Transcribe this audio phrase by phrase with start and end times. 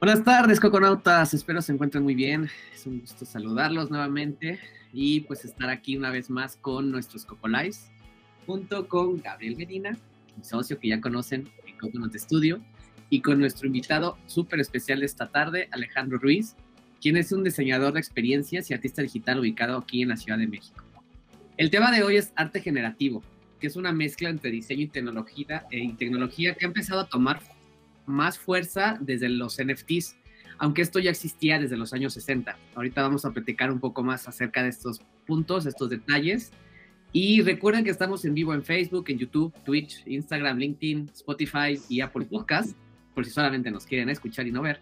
[0.00, 1.34] Buenas tardes, coconautas.
[1.34, 2.48] Espero se encuentren muy bien.
[2.74, 4.58] Es un gusto saludarlos nuevamente
[4.94, 7.90] y pues estar aquí una vez más con nuestros Cocolives,
[8.46, 9.98] junto con Gabriel Medina,
[10.38, 12.62] mi socio que ya conocen en Coconut Studio,
[13.10, 16.56] y con nuestro invitado súper especial esta tarde, Alejandro Ruiz,
[16.98, 20.46] quien es un diseñador de experiencias y artista digital ubicado aquí en la Ciudad de
[20.46, 20.82] México.
[21.58, 23.22] El tema de hoy es arte generativo,
[23.60, 27.06] que es una mezcla entre diseño y tecnología, eh, y tecnología que ha empezado a
[27.06, 27.42] tomar
[28.10, 30.16] más fuerza desde los NFTs,
[30.58, 32.56] aunque esto ya existía desde los años 60.
[32.74, 36.52] Ahorita vamos a platicar un poco más acerca de estos puntos, estos detalles.
[37.12, 42.02] Y recuerden que estamos en vivo en Facebook, en YouTube, Twitch, Instagram, LinkedIn, Spotify y
[42.02, 42.76] Apple Podcast,
[43.14, 44.80] por si solamente nos quieren escuchar y no ver,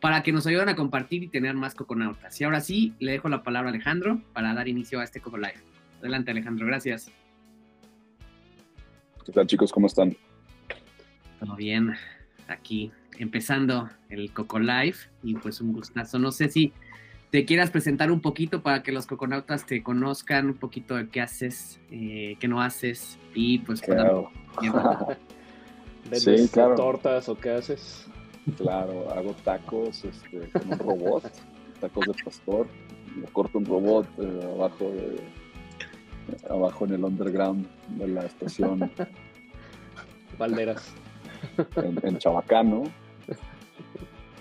[0.00, 2.40] para que nos ayuden a compartir y tener más coconautas.
[2.40, 5.36] Y ahora sí, le dejo la palabra a Alejandro para dar inicio a este Coco
[5.36, 5.60] Live.
[6.00, 7.12] Adelante, Alejandro, gracias.
[9.24, 9.70] ¿Qué tal, chicos?
[9.70, 10.16] ¿Cómo están?
[11.38, 11.94] Todo bien,
[12.50, 16.18] aquí empezando el Coco Live y pues un gustazo.
[16.18, 16.72] No sé si
[17.30, 21.20] te quieras presentar un poquito para que los coconautas te conozcan un poquito de qué
[21.20, 24.30] haces, eh, qué no haces y pues claro.
[26.12, 26.74] sí, claro.
[26.74, 28.06] tortas o qué haces?
[28.56, 31.30] Claro, hago tacos este, con un robot,
[31.80, 32.66] tacos de pastor,
[33.14, 35.20] me corto un robot eh, abajo de,
[36.48, 37.66] abajo en el underground
[37.98, 38.90] de la estación.
[40.38, 40.92] Valderas.
[42.02, 42.84] En, Chabacano.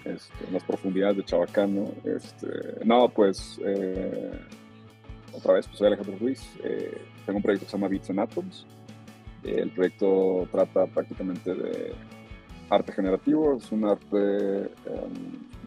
[0.06, 1.92] Este, en las profundidades de Chabacano.
[2.04, 4.32] Este, no, pues eh,
[5.34, 6.42] otra vez, pues soy Alejandro Ruiz.
[6.64, 8.66] Eh, tengo un proyecto que se llama Beats and Atoms.
[9.44, 11.94] el proyecto trata prácticamente de
[12.70, 13.58] arte generativo.
[13.58, 14.70] Es un arte em,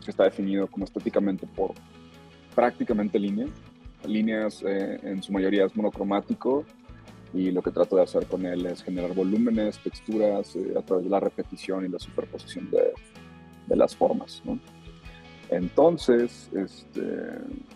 [0.05, 1.73] que está definido como estéticamente por
[2.55, 3.51] prácticamente líneas
[4.09, 6.65] líneas eh, en su mayoría es monocromático
[7.35, 11.05] y lo que trato de hacer con él es generar volúmenes, texturas eh, a través
[11.05, 12.93] de la repetición y la superposición de,
[13.67, 14.43] de las formas.
[14.45, 14.59] ¿no?
[15.53, 17.03] Entonces, este...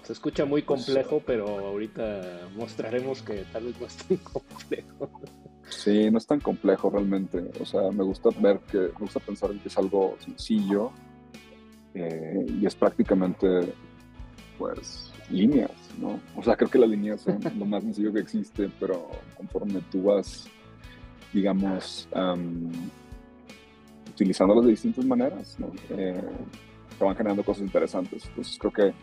[0.03, 5.11] Se escucha muy pues, complejo, pero ahorita mostraremos que tal vez no es tan complejo.
[5.69, 7.51] Sí, no es tan complejo realmente.
[7.61, 10.91] O sea, me gusta ver que, me gusta pensar que es algo sencillo
[11.93, 13.75] eh, y es prácticamente,
[14.59, 16.21] pues, líneas, ¿no?
[16.37, 20.05] O sea, creo que las líneas son lo más sencillo que existe, pero conforme tú
[20.05, 20.47] vas,
[21.33, 22.09] digamos,
[24.11, 25.73] utilizándolas de distintas maneras, ¿no?
[25.91, 26.23] Eh,
[26.99, 28.27] te van generando cosas interesantes.
[28.27, 28.95] Entonces creo que,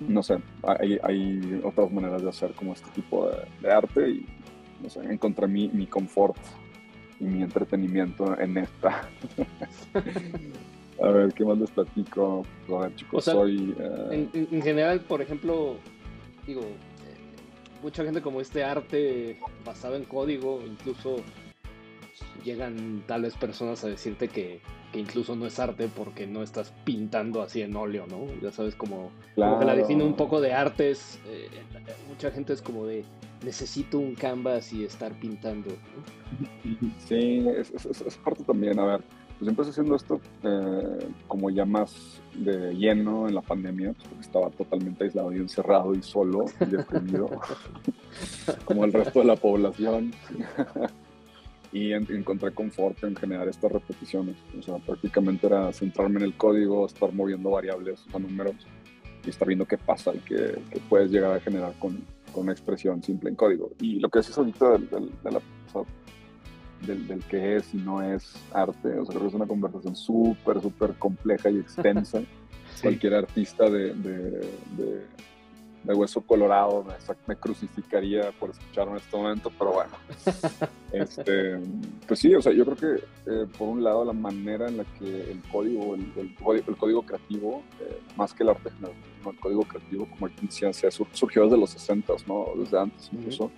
[0.00, 3.28] no sé, hay, hay otras maneras de hacer como este tipo
[3.60, 4.26] de, arte y,
[4.82, 6.36] no sé, encontré mi, mi confort
[7.18, 9.08] y mi entretenimiento en esta.
[11.02, 12.44] A ver, ¿qué más les platico?
[12.68, 13.74] A ver, chicos, soy...
[13.78, 15.76] Eh, en, general, por ejemplo,
[16.46, 21.16] digo, eh, mucha gente como este arte basado en código, incluso
[22.44, 24.60] llegan tal vez personas a decirte que,
[24.94, 28.26] incluso no es arte porque no estás pintando así en óleo, ¿no?
[28.40, 31.48] Ya sabes, como, que la define un poco de artes, eh,
[32.08, 33.04] mucha gente es como de
[33.42, 35.70] necesito un canvas y estar pintando.
[35.70, 36.24] ¿no?
[36.98, 39.00] Sí, es, es parte también, a ver
[39.44, 44.22] pues empecé haciendo esto eh, como ya más de lleno en la pandemia, pues, porque
[44.22, 47.28] estaba totalmente aislado y encerrado y solo y deprimido,
[48.64, 50.12] como el resto de la población.
[51.72, 54.36] y encontré confort en generar estas repeticiones.
[54.58, 58.54] O sea, prácticamente era centrarme en el código, estar moviendo variables o números
[59.26, 62.02] y estar viendo qué pasa y qué, puedes llegar a generar con,
[62.32, 63.72] con, una expresión simple en código.
[63.80, 64.86] Y lo que es ahorita de,
[65.24, 65.40] de la
[66.82, 68.98] del, del qué es y no es arte.
[68.98, 72.22] O sea, creo que es una conversación súper, súper compleja y extensa.
[72.82, 76.84] Cualquier artista de, de, de, hueso colorado
[77.26, 79.92] me, crucificaría por escucharlo en este momento, pero bueno.
[80.92, 81.60] este,
[82.06, 84.84] pues sí, o sea, yo creo que eh, por un lado la manera en la
[84.98, 88.70] que el código, el, el, código creativo, eh, más que el arte,
[89.24, 92.46] el código creativo como ciencia surgió desde los 60, ¿no?
[92.56, 93.50] Desde antes incluso.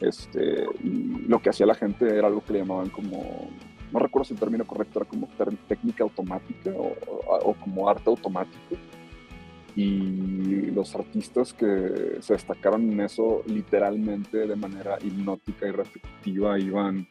[0.00, 3.48] Este, y lo que hacía la gente era algo que le llamaban como,
[3.92, 5.28] no recuerdo si el término correcto era como
[5.66, 8.76] técnica automática o, como arte automático.
[9.74, 17.06] Y los artistas que se destacaron en eso literalmente de manera hipnótica y repetitiva iban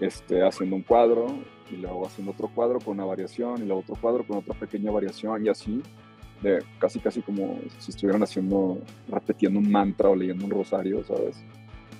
[0.00, 1.26] este, haciendo un cuadro
[1.70, 4.90] y luego haciendo otro cuadro con una variación y luego otro cuadro con otra pequeña
[4.90, 5.80] variación y así,
[6.42, 11.44] de casi casi como si estuvieran haciendo, repitiendo un mantra o leyendo un rosario, ¿sabes?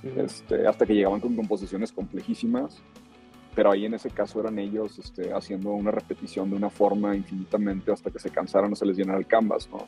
[0.03, 2.81] Este, hasta que llegaban con composiciones complejísimas,
[3.55, 7.91] pero ahí en ese caso eran ellos este, haciendo una repetición de una forma infinitamente
[7.91, 9.87] hasta que se cansaran o se les llenara el canvas, ¿no?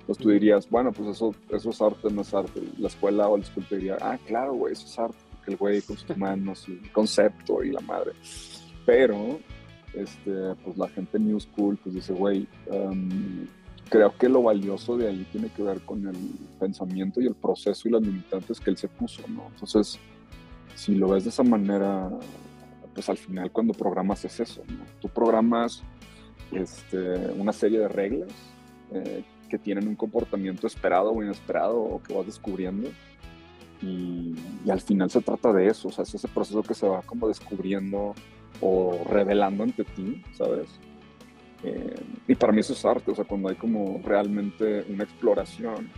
[0.00, 2.60] Entonces tú dirías, bueno, pues eso, eso es arte, no es arte.
[2.78, 5.80] La escuela o la escuela diría, ah, claro, güey, eso es arte, porque el güey
[5.82, 8.12] con sus manos y el concepto y la madre.
[8.84, 9.38] Pero
[9.94, 13.46] este, pues la gente New School pues dice, güey, em,
[13.92, 16.16] creo que lo valioso de ahí tiene que ver con el
[16.58, 19.48] pensamiento y el proceso y las limitantes que él se puso, ¿no?
[19.52, 19.98] Entonces,
[20.74, 22.10] si lo ves de esa manera,
[22.94, 24.82] pues al final cuando programas es eso, ¿no?
[24.98, 25.82] Tú programas
[26.52, 28.30] este, una serie de reglas
[28.92, 32.88] eh, que tienen un comportamiento esperado o inesperado o que vas descubriendo
[33.82, 34.34] y,
[34.70, 37.28] al final se trata de eso, o sea, es ese proceso que se va como
[37.28, 38.14] descubriendo
[38.62, 40.80] o revelando ante ti, ¿sabes?
[41.64, 41.94] Eh,
[42.28, 45.88] y para mí eso es arte, o sea, cuando hay como realmente una exploración,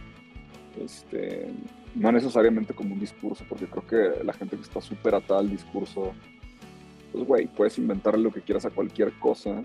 [0.83, 1.51] este,
[1.95, 5.51] no necesariamente como un discurso, porque creo que la gente que está súper atada al
[5.51, 6.13] discurso,
[7.13, 9.63] pues güey, puedes inventar lo que quieras a cualquier cosa,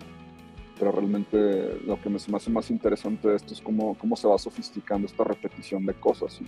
[0.77, 4.37] pero realmente lo que me hace más interesante de esto es cómo, cómo se va
[4.37, 6.39] sofisticando esta repetición de cosas.
[6.39, 6.47] Y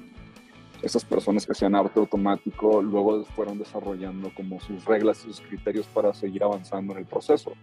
[0.81, 5.85] esas personas que hacían arte automático luego fueron desarrollando como sus reglas y sus criterios
[5.87, 7.53] para seguir avanzando en el proceso.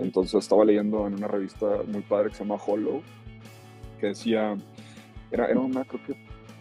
[0.00, 3.02] Entonces estaba leyendo en una revista muy padre que se llama Hollow,
[4.00, 4.56] que decía,
[5.30, 6.16] era, era una, creo que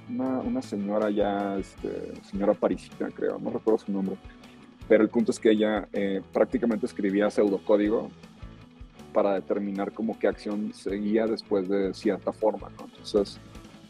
[0.10, 4.16] una, una señora ya, este, señora parisina creo, no recuerdo su nombre,
[4.88, 8.10] pero el punto es que ella eh, prácticamente escribía pseudocódigo
[9.14, 12.86] para determinar como qué acción seguía después de cierta forma, ¿no?
[12.86, 13.40] Entonces,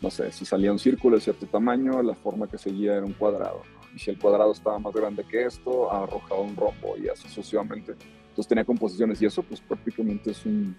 [0.01, 3.13] no sé, si salía un círculo de cierto tamaño, la forma que seguía era un
[3.13, 3.61] cuadrado.
[3.95, 7.93] Y si el cuadrado estaba más grande que esto, arrojaba un rombo y así sucesivamente.
[8.31, 10.75] Entonces tenía composiciones y eso pues prácticamente es un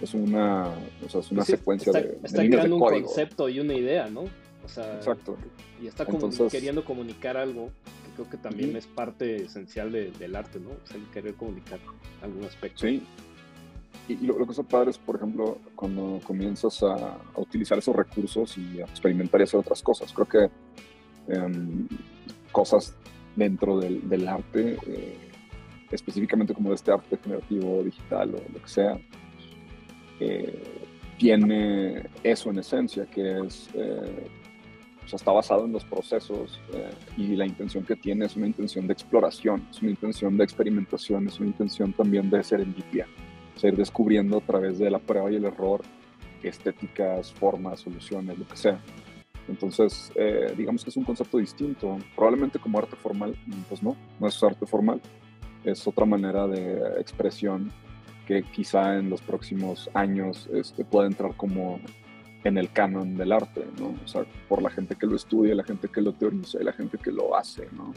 [0.00, 0.68] es una,
[1.04, 4.26] o sea, es una secuencia de, está creando un concepto y una idea, ¿no?
[4.64, 5.36] O sea, Exacto.
[5.82, 6.06] Y está
[6.50, 7.72] queriendo comunicar algo
[8.04, 10.70] que creo que también es parte esencial del arte, ¿no?
[10.70, 11.80] O sea, el querer comunicar
[12.22, 12.86] algún aspecto.
[12.86, 13.02] Sí.
[14.08, 18.80] Y, lo, que está padre es, por ejemplo, cuando comienzas a, utilizar esos recursos y
[18.80, 20.12] a experimentar y hacer otras cosas.
[20.12, 21.88] Creo que em,
[22.52, 22.94] cosas
[23.36, 25.27] dentro del, del arte eh,
[25.90, 28.98] específicamente como de este arte generativo digital o lo que sea,
[30.20, 30.62] eh,
[31.16, 34.26] tiene eso en esencia, que es, eh,
[35.04, 38.46] o sea, está basado en los procesos eh, y la intención que tiene es una
[38.46, 43.06] intención de exploración, es una intención de experimentación, es una intención también de serendipia,
[43.56, 45.82] ser descubriendo a través de la prueba y el error
[46.42, 48.80] estéticas, formas, soluciones, lo que sea.
[49.48, 50.12] Entonces,
[50.56, 51.96] digamos que es un concepto distinto.
[52.14, 53.34] Probablemente como arte formal,
[53.68, 55.00] pues no, no es arte formal,
[55.64, 57.72] es otra manera de expresión
[58.26, 61.80] que quizá en los próximos años este, pueda entrar como
[62.44, 63.94] en el canon del arte, ¿no?
[64.04, 66.74] O sea, por la gente que lo estudia, la gente que lo teoriza y la
[66.74, 67.94] gente que lo hace, ¿no?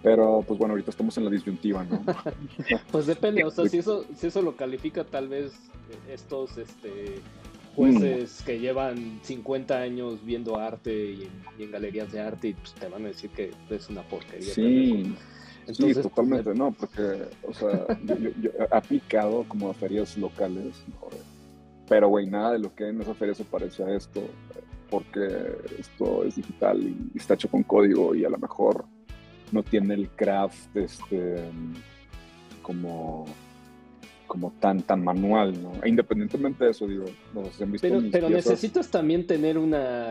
[0.00, 2.04] Pero, pues bueno, ahorita estamos en la disyuntiva, ¿no?
[2.92, 5.52] pues depende, o sea, si eso, si eso lo califica tal vez
[6.08, 7.20] estos este,
[7.74, 8.44] jueces mm.
[8.46, 11.28] que llevan 50 años viendo arte y
[11.58, 14.54] en, galerías de arte y pues, te van a decir que es una porquería.
[14.54, 15.14] Sí
[15.72, 20.82] sí, totalmente, no, porque, o sea, yo, he aplicado como a ferias locales,
[21.88, 24.22] pero, güey, nada de lo que hay en esa feria se parece a esto,
[24.90, 28.84] porque esto es digital y está hecho con código y a lo mejor
[29.50, 31.42] no tiene el craft, este,
[32.62, 33.26] como
[34.26, 35.72] como tan tan manual, ¿no?
[35.84, 37.04] E independientemente de eso, digo,
[37.34, 40.08] no sé, han visto pero, pero necesitas también tener una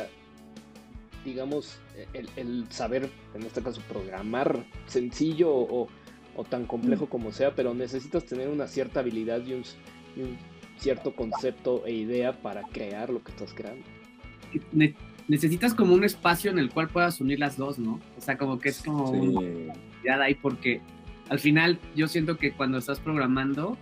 [1.24, 1.80] digamos,
[2.14, 5.88] el, saber, en este caso, programar sencillo o,
[6.50, 7.10] tan complejo mm.
[7.10, 9.64] como sea, pero necesitas tener una cierta habilidad y un,
[10.78, 13.86] cierto concepto e idea para crear lo que estás creando.
[15.28, 18.00] necesitas como un espacio en el cual puedas unir las dos, ¿no?
[18.18, 19.44] O sea, como que es como
[20.04, 20.82] ya de ahí porque
[21.30, 23.78] al final yo siento que cuando estás programando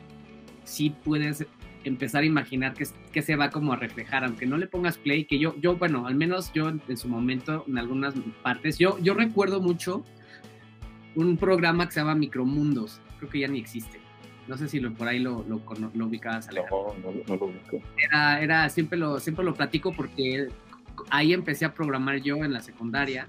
[0.65, 1.45] sí puedes
[1.89, 5.37] empezar a imaginar que, se va como a reflejar, aunque no le pongas play, que
[5.39, 9.61] yo, yo bueno, al menos yo en, su momento, en algunas partes, yo, yo recuerdo
[9.61, 10.03] mucho
[11.15, 13.99] un programa que se llama Micromundos, creo que ya ni existe.
[14.47, 15.61] No sé si lo, por ahí lo, lo,
[15.93, 17.81] lo ubicabas, No, no, no, lo ubico.
[17.97, 20.47] Era, era, siempre, lo, siempre lo platico porque
[21.11, 23.27] ahí empecé a programar yo en la secundaria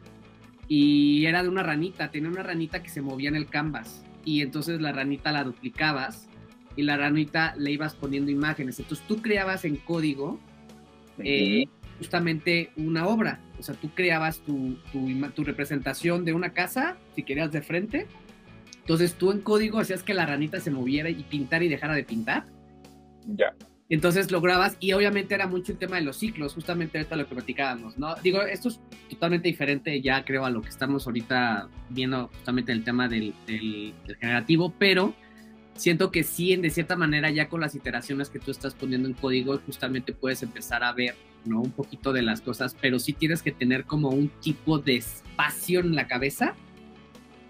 [0.67, 4.41] y era de una ranita, tenía una ranita que se movía en el canvas y
[4.41, 6.30] entonces la ranita la duplicabas
[6.77, 8.79] y la ranita le ibas poniendo imágenes.
[8.79, 10.39] Entonces tú creabas en código
[11.19, 11.67] eh,
[11.99, 13.41] justamente una obra.
[13.59, 18.07] O sea, tú creabas tu, tu, representación de una casa, si querías de frente.
[18.81, 22.05] Entonces tú en código hacías que la ranita se moviera y pintara y dejara de
[22.05, 22.47] pintar.
[23.27, 23.55] Ya.
[23.91, 27.35] Entonces lograbas, y obviamente era mucho el tema de los ciclos, justamente ahorita lo que
[27.35, 28.15] platicábamos, ¿no?
[28.23, 32.85] Digo, esto es totalmente diferente ya creo a lo que estamos ahorita viendo justamente el
[32.85, 35.13] tema del, del generativo, pero
[35.81, 39.15] siento que sí, de cierta manera, ya con las iteraciones que tú estás poniendo en
[39.15, 41.15] código, justamente puedes empezar a ver,
[41.47, 41.63] ¿no?
[41.63, 45.81] Un poquito de las cosas, pero sí tienes que tener como un tipo de espacio
[45.81, 46.55] en la cabeza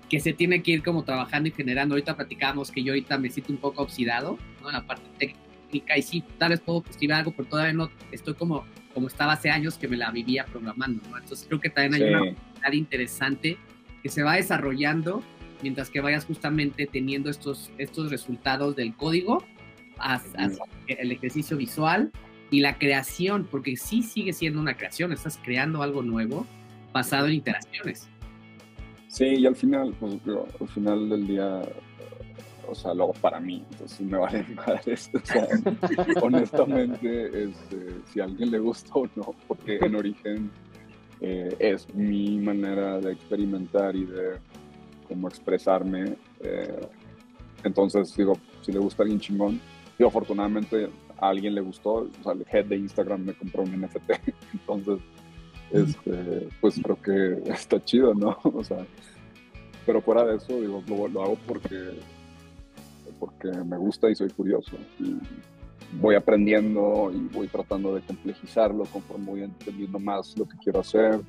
[0.09, 1.95] que se tiene que ir como trabajando y generando.
[1.95, 4.69] Ahorita platicábamos que yo ahorita me siento un poco oxidado, ¿no?
[4.69, 8.35] En la parte técnica y sí, tal vez puedo escribir algo, pero todavía no estoy
[8.35, 11.19] como, como estaba hace años que me la vivía programando, ¿no?
[11.19, 13.59] Entonces creo que también hay una oportunidad interesante
[14.05, 15.21] que se va desarrollando
[15.63, 19.45] mientras que vayas justamente teniendo estos, estos resultados del código,
[19.99, 20.51] hacia
[20.87, 22.11] el ejercicio visual
[22.51, 26.47] y la creación, porque sí sigue siendo una creación, estás creando algo nuevo
[26.93, 28.09] basado en interacciones.
[29.09, 30.19] Sí, y al final, pues,
[30.61, 31.63] al final del día,
[32.69, 34.45] o sea, lo hago para mí, entonces me vale
[34.87, 35.19] esto.
[35.19, 35.47] O sea,
[36.23, 40.51] honestamente, este, si a alguien le gusta o no, porque en origen
[41.21, 44.39] eh, es mi manera de experimentar y de
[45.11, 46.17] cómo expresarme.
[46.41, 46.89] Eh,
[47.65, 49.61] entonces, digo, si le gusta a alguien chingón,
[49.99, 50.89] yo afortunadamente
[51.19, 54.11] a alguien le gustó, o sea, el head de Instagram me compró un NFT,
[54.55, 55.01] entonces,
[55.73, 58.39] este, pues creo que está chido, ¿no?
[58.45, 58.87] O sea,
[59.85, 61.99] pero fuera de eso, digo, lo, hago porque,
[63.19, 64.77] porque me gusta y soy curioso.
[65.01, 65.19] Y
[66.01, 71.21] voy aprendiendo y voy tratando de complejizarlo conforme voy entendiendo más lo que quiero hacer.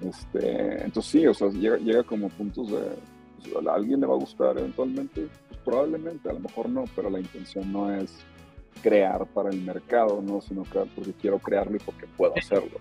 [0.00, 2.80] Este, entonces sí, o sea, llega, llega como puntos de,
[3.42, 7.10] pues, a alguien le va a gustar eventualmente, pues probablemente, a lo mejor no, pero
[7.10, 8.14] la intención no es
[8.82, 10.40] crear para el mercado, ¿no?
[10.40, 12.78] sino que porque quiero crearlo y porque puedo hacerlo.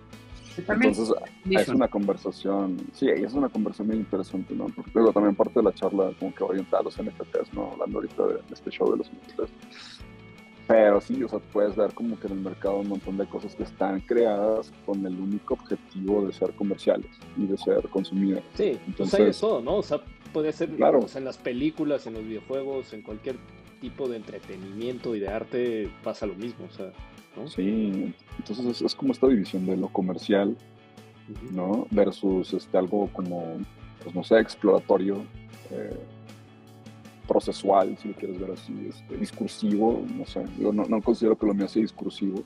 [0.57, 1.13] Entonces,
[1.49, 4.67] es una conversación, sí, es una conversación muy interesante, ¿no?
[4.67, 7.71] Porque luego también parte de la charla como que orientada a los NFTs, ¿no?
[7.73, 9.94] Hablando ahorita de, este show de los NFTs.
[10.67, 13.55] Pero sí, o sea, puedes ver como que en el mercado un montón de cosas
[13.55, 18.43] que están creadas con el único objetivo de ser comerciales y de ser consumidas.
[18.55, 19.77] Sí, Entonces, pues hay de todo, ¿no?
[19.77, 20.01] O sea,
[20.33, 21.05] puede ser claro.
[21.13, 23.35] en las películas, en los videojuegos, en cualquier
[23.79, 26.91] tipo de entretenimiento y de arte pasa lo mismo, o sea,
[27.37, 27.47] ¿no?
[27.47, 30.57] Sí, entonces es, como esta división de lo comercial,
[31.51, 31.87] ¿no?
[31.91, 33.57] Versus este, algo como,
[34.03, 35.23] pues no sé, exploratorio,
[35.69, 35.95] eh,
[37.27, 41.45] procesual, si lo quieres ver así, este, discursivo, no sé, yo no, no, considero que
[41.45, 42.43] lo mío sea discursivo,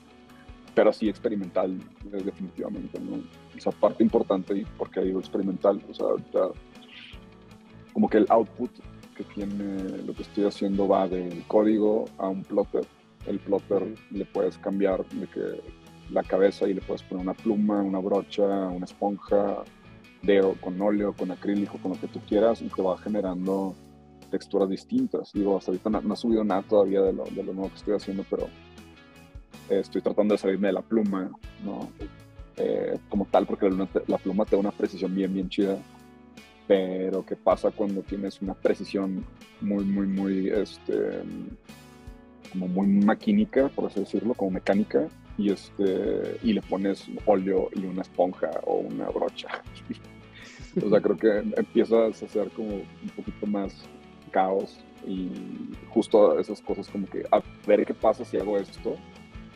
[0.74, 1.78] pero sí experimental,
[2.12, 3.22] eh, definitivamente, ¿no?
[3.56, 6.06] Esa parte importante, y porque digo experimental, o sea,
[7.92, 8.70] como que el output
[9.34, 12.86] tiene lo que estoy haciendo va del código a un plotter.
[13.26, 15.60] El plotter le puedes cambiar de que
[16.10, 19.62] la cabeza y le puedes poner una pluma, una brocha, una esponja,
[20.22, 23.74] de, con óleo, con acrílico, con lo que tú quieras y te va generando
[24.30, 25.32] texturas distintas.
[25.32, 27.94] Digo, hasta ahorita no, no subido nada todavía de lo, de lo, nuevo que estoy
[27.94, 28.44] haciendo, pero
[29.68, 31.30] eh, estoy tratando de salirme de la pluma,
[31.64, 31.90] ¿no?
[32.56, 35.78] Eh, como tal, porque la, la, pluma te da una precisión bien, bien chida
[36.70, 39.24] pero ¿qué pasa cuando tienes una precisión
[39.60, 41.18] muy, muy, muy, este,
[42.52, 47.86] como muy maquínica, por así decirlo, como mecánica, y, este, y le pones óleo y
[47.86, 49.48] una esponja o una brocha?
[50.80, 53.74] o sea, creo que empiezas a hacer como un poquito más
[54.30, 55.30] caos y
[55.88, 58.96] justo esas cosas como que a ver qué pasa si hago esto,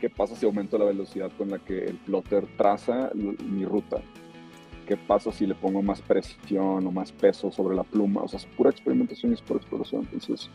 [0.00, 4.00] qué pasa si aumento la velocidad con la que el plotter traza mi ruta
[4.84, 8.22] qué pasa si le pongo más presión o más peso sobre la pluma.
[8.22, 10.02] O sea, es pura experimentación y es pura exploración.
[10.12, 10.50] Entonces,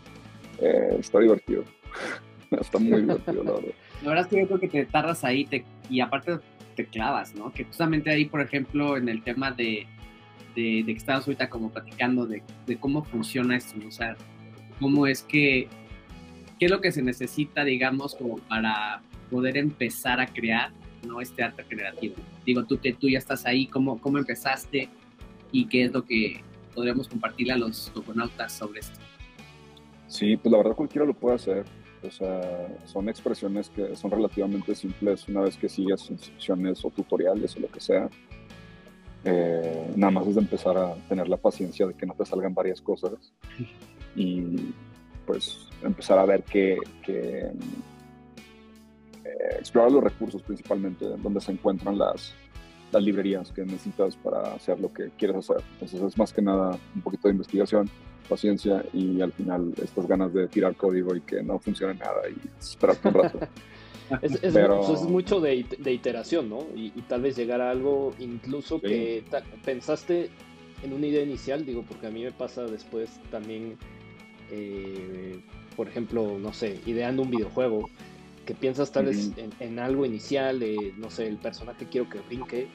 [0.59, 1.63] eh, está divertido.
[2.51, 3.73] está muy divertido, la verdad.
[4.01, 6.37] La verdad es que yo creo que te tardas ahí te, y aparte
[6.75, 7.51] te clavas, ¿no?
[7.51, 9.87] Que justamente ahí, por ejemplo, en el tema de,
[10.55, 14.15] de, que estabas ahorita como platicando de, de, cómo funciona esto, o sea,
[14.79, 15.67] cómo es que,
[16.59, 20.71] qué es lo que se necesita, digamos, como para poder empezar a crear
[21.05, 21.21] ¿no?
[21.21, 22.15] Este arte creativo.
[22.45, 24.89] Digo, tú que tú ya estás ahí, ¿cómo, ¿cómo empezaste
[25.51, 26.41] y qué es lo que
[26.73, 28.99] podríamos compartirle a los toconautas sobre esto?
[30.07, 31.65] Sí, pues la verdad cualquiera lo puede hacer.
[32.01, 37.55] O sea, son expresiones que son relativamente simples una vez que sigues instrucciones o tutoriales
[37.57, 38.09] o lo que sea.
[39.25, 42.53] Eh, nada más es de empezar a tener la paciencia de que no te salgan
[42.53, 43.33] varias cosas
[44.15, 44.73] y
[45.25, 47.51] pues empezar a ver que, que
[49.59, 52.33] explorar los recursos principalmente, donde se encuentran las,
[52.91, 55.63] las librerías que necesitas para hacer lo que quieres hacer.
[55.73, 57.89] Entonces es más que nada un poquito de investigación,
[58.27, 62.59] paciencia y al final estas ganas de tirar código y que no funcione nada y
[62.59, 63.39] esperar un rato.
[64.21, 64.93] es, es, Pero...
[64.93, 66.65] es, mucho de, de iteración, ¿no?
[66.75, 69.23] Y, tal vez llegar a algo incluso que
[69.63, 70.29] pensaste
[70.83, 73.77] en una idea inicial, digo, porque a mí me pasa después también,
[74.51, 75.39] eh,
[75.75, 77.89] por ejemplo, no sé, ideando un videojuego
[78.45, 80.63] que piensas tal vez en, algo inicial,
[80.97, 82.67] no sé, el personaje quiero que brinque,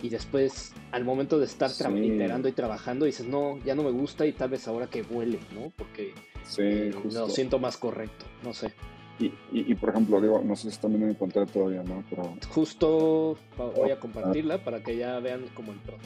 [0.00, 4.26] y después al momento de estar iterando y trabajando dices, no, ya no me gusta
[4.26, 5.72] y tal vez ahora que vuele, ¿no?
[5.76, 6.14] Porque
[6.58, 8.72] eh, lo siento más correcto, no sé.
[9.18, 12.04] Y, y, por ejemplo, digo, no sé si también me encontré todavía, ¿no?
[12.08, 12.34] Pero...
[12.50, 15.96] Justo voy a compartirla para que ya vean como el pro.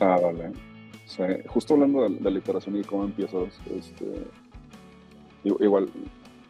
[0.00, 0.52] Ah, vale.
[1.06, 4.26] Sí, justo hablando de, de la iteración y cómo empiezas, este,
[5.42, 5.88] igual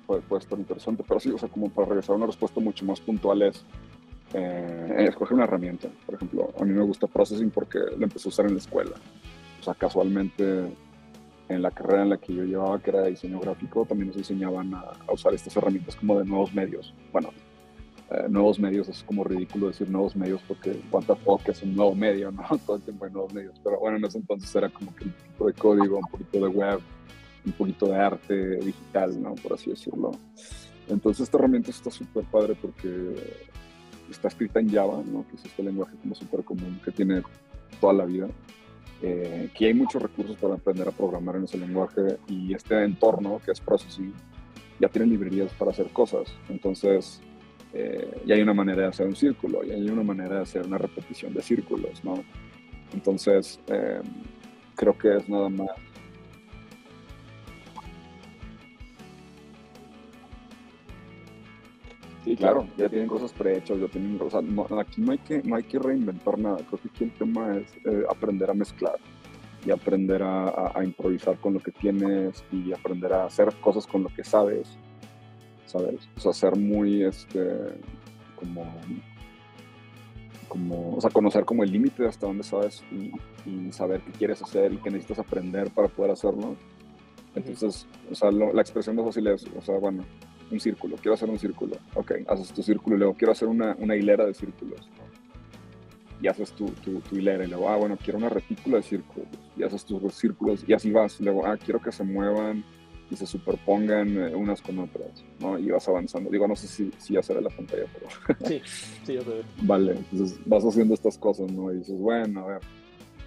[0.07, 2.85] puede, puede, estar interesante, pero sí, o sea, como para regresar a una respuesta mucho
[2.85, 3.65] más puntual es
[4.35, 5.89] eh, escoger una herramienta.
[6.07, 8.97] Por ejemplo, a mí me gusta Processing porque lo empecé a usar en la escuela.
[9.61, 10.73] O sea, casualmente
[11.51, 14.73] en la carrera en la que yo llevaba, que era diseño gráfico, también nos enseñaban
[14.75, 16.95] a, a usar estas herramientas como de nuevos medios.
[17.13, 17.31] Bueno,
[18.11, 21.95] eh, nuevos medios, es como ridículo decir nuevos medios porque cuánta fuck es un nuevo
[21.95, 22.43] medio, ¿no?
[22.67, 23.55] Todo el tiempo hay nuevos medios.
[23.63, 26.49] Pero bueno, en ese entonces era como que un poquito de código, un poquito de
[26.49, 26.81] web,
[27.47, 29.37] un poquito de arte digital, ¿no?
[29.37, 30.11] Por así decirlo.
[30.89, 33.15] Entonces esta herramienta está súper padre porque
[34.11, 35.25] está escrita en Java, ¿no?
[35.29, 37.23] Que es este lenguaje como súper común que tiene
[37.81, 38.27] toda la vida.
[39.03, 43.41] Eh, que hay muchos recursos para aprender a programar en ese lenguaje y este entorno
[43.43, 44.13] que es Processing
[44.79, 46.33] ya tiene librerías para hacer cosas.
[46.49, 47.23] Entonces,
[47.73, 50.79] eh, hay una manera de hacer un círculo, y hay una manera de hacer una
[50.79, 52.23] repetición de círculos, ¿no?
[52.93, 54.01] Entonces, eh,
[54.75, 55.71] creo que es nada más.
[62.31, 65.43] Sí, claro, ya tienen cosas prehechas, ya tienen, o sea, no, aquí no hay, que,
[65.43, 68.97] no hay que reinventar nada, creo que aquí el tema es eh, aprender a mezclar
[69.67, 73.87] y aprender a, a, a improvisar con lo que tienes y aprender a hacer cosas
[73.87, 74.79] con lo que sabes
[75.71, 76.09] ¿sabes?
[76.17, 77.49] O sea, ser muy, este,
[78.35, 78.67] como,
[80.49, 83.13] como, o sea, conocer como el límite de hasta dónde sabes y,
[83.49, 86.57] y, saber qué quieres hacer y qué necesitas aprender para poder hacerlo.
[87.37, 90.05] Entonces, o sea, lo, la expresión más fácil es, o sea, bueno,
[90.51, 93.77] un círculo, quiero hacer un círculo, ok, haces tu círculo y luego quiero hacer una,
[93.79, 94.89] una hilera de círculos.
[96.23, 99.29] Y haces tu, tu, tu, hilera y luego, ah, bueno, quiero una retícula de círculos
[99.57, 101.19] y haces tus círculos y así vas.
[101.19, 102.63] Y luego, ah, quiero que se muevan
[103.11, 105.59] y se superpongan eh, unas con otras, ¿no?
[105.59, 106.31] Y vas avanzando.
[106.31, 108.39] Digo, no sé si, si ya se ve la pantalla, pero...
[108.47, 108.61] sí,
[109.05, 109.43] sí, ya se ve.
[109.63, 111.73] Vale, entonces vas haciendo estas cosas, ¿no?
[111.73, 112.61] Y dices, bueno, a ver,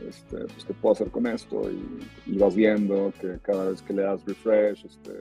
[0.08, 1.70] este, pues, ¿qué puedo hacer con esto?
[1.70, 5.12] Y, y, vas viendo que cada vez que le das refresh, este,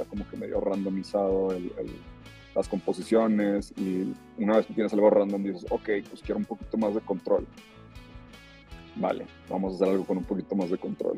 [0.00, 1.90] está como que medio randomizado el, el,
[2.54, 6.76] las composiciones y una vez que tienes algo random dices, ok, pues quiero un poquito
[6.78, 7.46] más de control.
[8.96, 11.16] Vale, vamos a hacer algo con un poquito más de control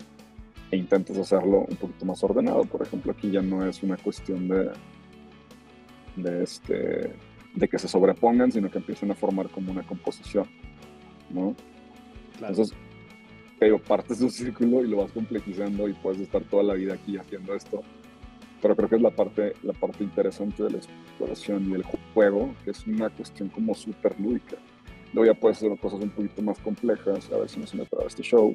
[0.71, 2.65] e intentas hacerlo un poquito más ordenado.
[2.65, 4.71] Por ejemplo, aquí ya no es una cuestión de,
[6.17, 7.15] de, este,
[7.55, 10.47] de que se sobrepongan, sino que empiezan a formar como una composición,
[11.31, 11.55] ¿no?
[12.39, 12.53] Claro.
[12.53, 12.77] Entonces,
[13.59, 16.95] pero partes de un círculo y lo vas complejizando y puedes estar toda la vida
[16.95, 17.83] aquí haciendo esto.
[18.63, 21.83] Pero creo que es la parte, la parte interesante de la exploración y del
[22.15, 24.57] juego, que es una cuestión como súper lúdica.
[25.13, 27.85] Luego ya puedes hacer cosas un poquito más complejas, a ver si no se me
[27.85, 28.55] traba este show,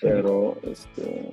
[0.00, 1.30] pero este,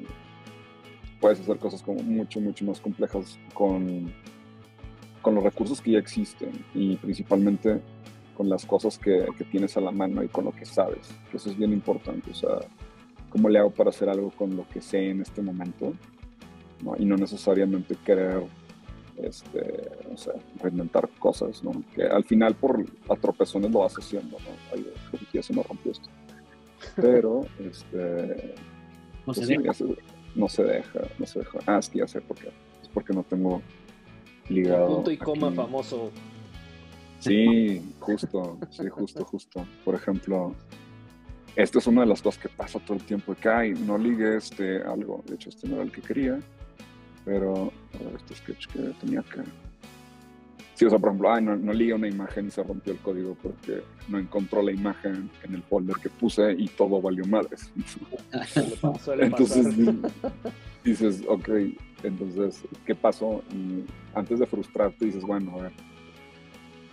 [1.20, 4.12] puedes hacer cosas como mucho, mucho más complejas con,
[5.22, 7.82] con los recursos que ya existen y principalmente
[8.36, 11.38] con las cosas que, que, tienes a la mano y con lo que sabes, que
[11.38, 12.60] eso es bien importante, o sea,
[13.30, 15.94] cómo le hago para hacer algo con lo que sé en este momento
[16.84, 16.96] ¿no?
[16.98, 18.44] y no necesariamente querer
[19.18, 21.72] este, o sea, reinventar cosas, ¿no?
[21.96, 24.50] que al final por atropezones lo vas haciendo, ¿no?
[24.74, 24.86] Ay,
[25.34, 26.10] ya se me rompió esto
[26.96, 29.74] pero este, no, pues se sí, deja.
[29.74, 29.86] se,
[30.36, 31.60] no se deja, no se deja.
[31.66, 32.50] Ah, es que ya sé por qué.
[32.82, 33.62] Es porque no tengo
[34.50, 34.88] ligado.
[34.88, 35.56] El punto y coma aquí.
[35.58, 36.12] famoso.
[37.20, 39.68] Sí, justo, sí, justo, justo.
[39.84, 40.54] Por ejemplo,
[41.56, 43.36] esta es una de las cosas que pasa todo el tiempo.
[43.36, 45.24] Que ay, no ligue este algo.
[45.26, 46.40] De hecho, este no era el que quería,
[47.28, 47.74] pero
[48.16, 49.42] este sketch que tenía que
[50.76, 53.00] Sí, o sea, por ejemplo, ay, no, no liga una imagen y se rompió el
[53.00, 57.72] código porque no encontró la imagen en el folder que puse y todo valió madres.
[59.20, 59.76] Entonces
[60.84, 61.50] dices, ok,
[62.04, 63.44] entonces, ¿qué pasó?
[63.52, 65.72] Y antes de frustrarte dices, bueno, a ver,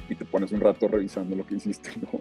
[0.09, 2.20] y te pones un rato revisando lo que hiciste, ¿no?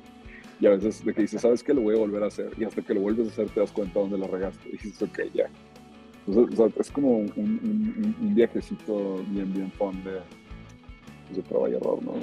[0.59, 1.73] Y a veces de que dices, ¿sabes qué?
[1.73, 2.51] Lo voy a volver a hacer.
[2.57, 4.67] Y hasta que lo vuelves a hacer te das cuenta dónde la regaste.
[4.67, 5.49] Y dices, ok, ya.
[6.25, 10.19] Entonces, o sea, es como un, un, un viajecito bien, bien fun de
[11.33, 12.13] de prueba y error, ¿no?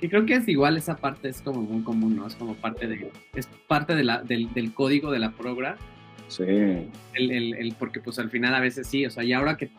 [0.00, 2.26] Y creo que es igual esa parte es como muy común, ¿no?
[2.26, 5.76] Es como parte de, es parte de la, del, del código de la progra.
[6.28, 6.44] Sí.
[6.44, 6.90] El,
[7.30, 9.70] el, el, porque pues al final a veces sí, o sea, y ahora que,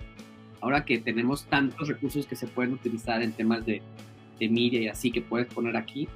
[0.60, 3.82] ahora que tenemos tantos recursos que se pueden utilizar en temas de,
[4.40, 6.08] de media y así que puedes poner aquí,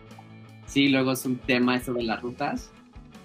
[0.67, 2.71] sí, luego es un tema eso de las rutas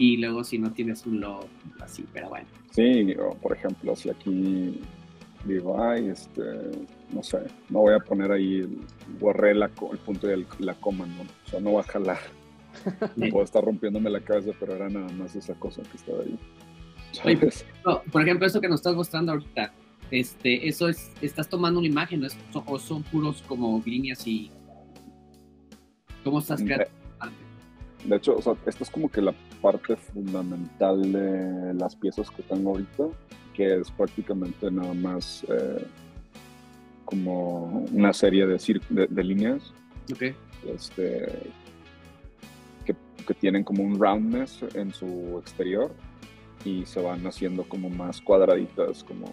[0.01, 1.45] y luego si no tienes un log
[1.79, 2.47] así, pero bueno.
[2.71, 4.81] Sí, o por ejemplo, si aquí
[5.45, 6.43] digo, ay, este,
[7.13, 8.79] no sé, no voy a poner ahí, el,
[9.21, 11.21] borré la, el punto y el, la coma, ¿no?
[11.21, 12.19] O sea, no va a jalar.
[13.31, 16.39] Puedo estar rompiéndome la cabeza, pero era nada más esa cosa que estaba ahí.
[17.23, 17.51] Oye,
[17.85, 19.71] no, por ejemplo, eso que nos estás mostrando ahorita,
[20.11, 22.29] este, eso es, estás tomando una imagen, ¿no?
[22.65, 24.51] O son puros como líneas y...
[26.25, 27.00] ¿Cómo estás creando?
[28.05, 32.43] De hecho, o sea, esta es como que la parte fundamental de las piezas que
[32.43, 33.05] tengo ahorita,
[33.55, 35.85] que es prácticamente nada más eh,
[37.05, 39.75] como una serie de, de, líneas
[40.11, 40.35] okay.
[40.67, 41.27] este,
[42.85, 42.95] que,
[43.27, 45.93] que, tienen como un roundness en su exterior
[46.65, 49.27] y se van haciendo como más cuadraditas, como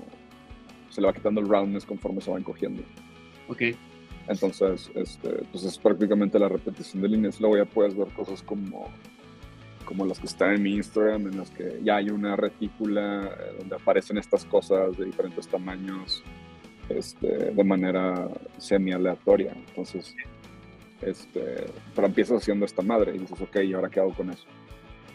[0.90, 2.84] se le va quitando el roundness conforme se van cogiendo.
[3.48, 3.62] Ok.
[4.28, 7.40] Entonces, este, pues es prácticamente la repetición de líneas.
[7.40, 8.90] Luego ya puedes ver cosas como,
[9.86, 13.56] como las que están en mi Instagram, en las que ya hay una retícula eh,
[13.60, 16.24] donde aparecen estas cosas de diferentes tamaños
[16.90, 19.54] este, de manera semi-aleatoria.
[19.54, 20.14] Entonces,
[21.02, 24.46] este, pero empiezas haciendo esta madre y dices, ok, ¿y ahora qué hago con eso?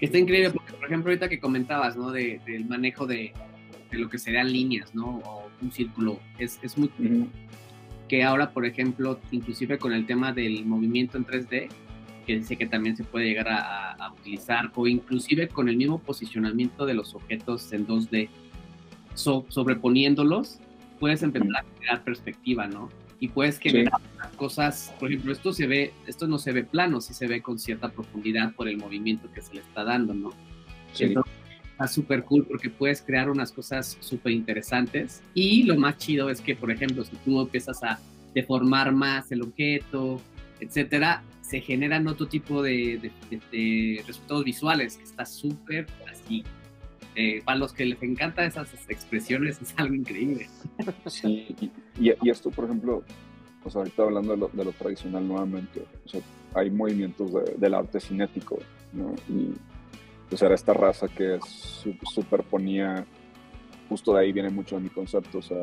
[0.01, 2.11] Está increíble porque, por ejemplo, ahorita que comentabas, ¿no?
[2.11, 3.33] De, del manejo de,
[3.91, 5.19] de, lo que serían líneas, ¿no?
[5.19, 6.19] O un círculo.
[6.39, 6.89] Es, es muy
[8.13, 11.69] que ahora, por ejemplo, inclusive con el tema del movimiento en 3D,
[12.27, 16.85] que dice que también se puede llegar a, utilizar, o inclusive con el mismo posicionamiento
[16.85, 18.29] de los objetos en 2D,
[19.15, 20.61] sobreponiéndolos,
[21.01, 22.91] puedes empezar a crear perspectiva, ¿no?
[23.19, 23.99] Y puedes generar
[24.37, 27.59] cosas, por ejemplo, esto se ve, esto no se ve plano, sí se ve con
[27.59, 30.33] cierta profundidad por el movimiento que se le está dando, ¿no?
[30.93, 31.15] Sí
[31.83, 35.23] está súper cool porque puedes crear unas cosas súper interesantes.
[35.35, 37.99] Y lo más chido es que, por ejemplo, si tú empiezas a
[38.35, 40.21] deformar más el objeto,
[40.61, 43.11] etcétera, se generan otro tipo de,
[44.07, 46.45] resultados visuales que está súper así.
[47.15, 50.49] Eh, para los que les encantan esas expresiones es algo increíble.
[51.07, 51.55] Sí,
[52.01, 53.03] y, esto, por ejemplo,
[53.63, 56.21] pues ahorita hablando de lo, tradicional nuevamente, o sea,
[56.55, 58.59] hay movimientos del arte cinético,
[58.95, 59.15] ¿no?
[59.29, 59.53] Y
[60.33, 61.39] pues era esta raza que
[62.11, 63.05] superponía,
[63.91, 65.59] justo de ahí viene mucho de mi concepto, o sea,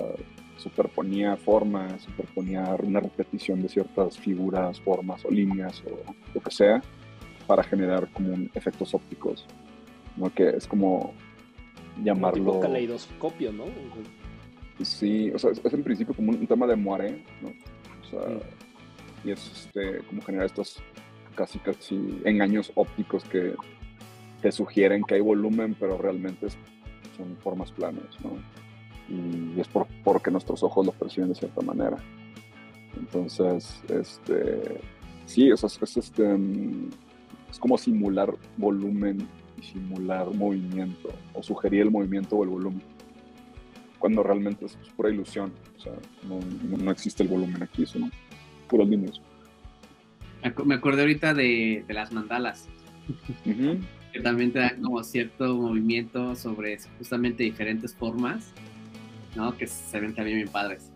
[0.58, 6.84] superponía formas, superponía una repetición de ciertas figuras, formas o líneas o lo que sea
[7.48, 9.48] para generar como efectos ópticos,
[10.16, 10.32] ¿no?
[10.32, 11.16] Que es como
[12.04, 12.54] llamarlo...
[12.54, 13.64] Un caleidoscopio, ¿no?
[14.84, 17.50] Sí, o sea, es, en principio como un, tema de moire, ¿no?
[17.50, 18.38] O sea,
[19.24, 20.78] y es este, como generar estos
[21.34, 23.56] casi casi engaños ópticos que
[24.42, 26.48] te sugieren que hay volumen, pero realmente
[27.18, 28.32] son formas planas, ¿no?
[29.10, 31.98] Y es por, porque nuestros ojos lo perciben de cierta manera.
[32.98, 34.80] Entonces, este,
[35.26, 36.38] sí, es, es, este,
[37.50, 42.82] es como simular volumen y simular movimiento, o sugerir el movimiento o el volumen,
[43.98, 45.94] cuando realmente es pura ilusión, o sea,
[46.28, 46.40] no,
[46.78, 48.12] no existe el volumen aquí, son
[48.68, 49.22] puros líneas.
[50.64, 52.70] Me acordé ahorita de, de las mandalas
[54.12, 58.52] que también te dan como cierto movimiento sobre justamente diferentes formas,
[59.36, 59.56] ¿no?
[59.56, 60.92] Que se ven también bien padres.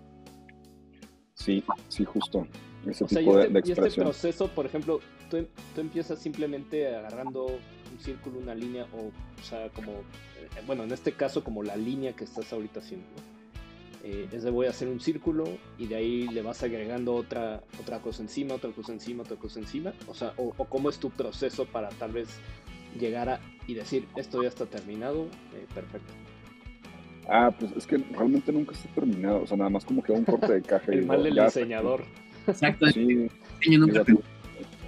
[1.33, 2.47] Sí, sí, justo.
[2.87, 3.77] Ese tipo de, expresión.
[3.79, 4.99] Y este proceso, por ejemplo,
[5.29, 10.83] tú, tú, empiezas simplemente agarrando un círculo, una línea, o, o sea, como, eh, bueno,
[10.83, 13.07] en este caso, como la línea que estás ahorita haciendo.
[14.05, 15.45] Eh, es de voy a hacer un círculo
[15.77, 19.59] y de ahí le vas agregando otra, otra cosa encima, otra cosa encima, otra cosa
[19.59, 19.93] encima.
[20.07, 22.27] O sea, o, o cómo es tu proceso para tal vez
[22.99, 26.13] llegar y decir, esto ya está terminado, eh, perfecto.
[27.27, 30.25] Ah, pues es que realmente nunca está terminado, o sea, nada más como que un
[30.25, 30.85] corte de caja.
[30.91, 32.03] El mal del diseñador.
[32.47, 32.87] Exacto.
[32.87, 33.29] Sí,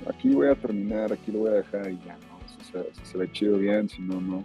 [0.08, 2.40] aquí voy a terminar, aquí lo voy a dejar y ya, ¿no?
[2.48, 4.44] Si se, ve chido bien, si no, no.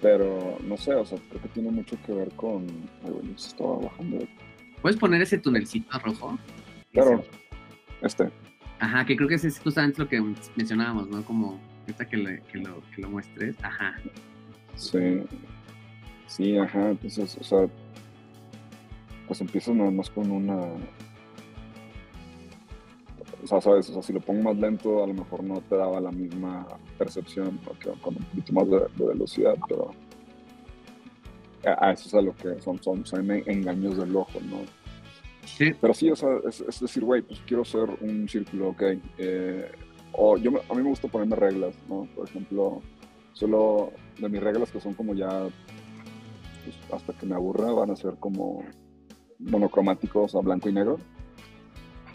[0.00, 2.66] Pero no sé, o sea, creo que tiene mucho que ver con.
[3.04, 4.18] Ay, bueno, se estaba bajando.
[4.80, 6.38] ¿Puedes poner ese tunelcito rojo?
[6.92, 7.22] Claro,
[8.00, 8.30] este.
[8.80, 10.20] Ajá, que creo que es justamente lo que
[10.56, 11.24] mencionábamos, ¿no?
[11.24, 13.94] Como ahorita que, que, lo, que lo muestres, ajá.
[14.76, 15.22] Sí,
[16.26, 17.68] sí, ajá, entonces, o sea,
[19.26, 20.58] pues empiezas nada más con una...
[23.42, 25.76] O sea, sabes, o sea, si lo pongo más lento, a lo mejor no te
[25.76, 26.66] daba la misma
[26.96, 29.90] percepción, porque con un poquito más de, velocidad, pero
[31.64, 34.58] a, eso es a lo que son, son, son engaños del ojo, ¿no?
[35.44, 35.72] Sí.
[35.80, 38.82] Pero sí, o sea, es, es decir, güey, pues quiero hacer un círculo, ok.
[39.18, 39.72] Eh,
[40.12, 42.06] o yo, a mí me gusta ponerme reglas, ¿no?
[42.14, 42.80] Por ejemplo,
[43.32, 47.96] solo de mis reglas que son como ya, pues, hasta que me aburra, van a
[47.96, 48.62] ser como
[49.38, 50.98] monocromáticos a blanco y negro.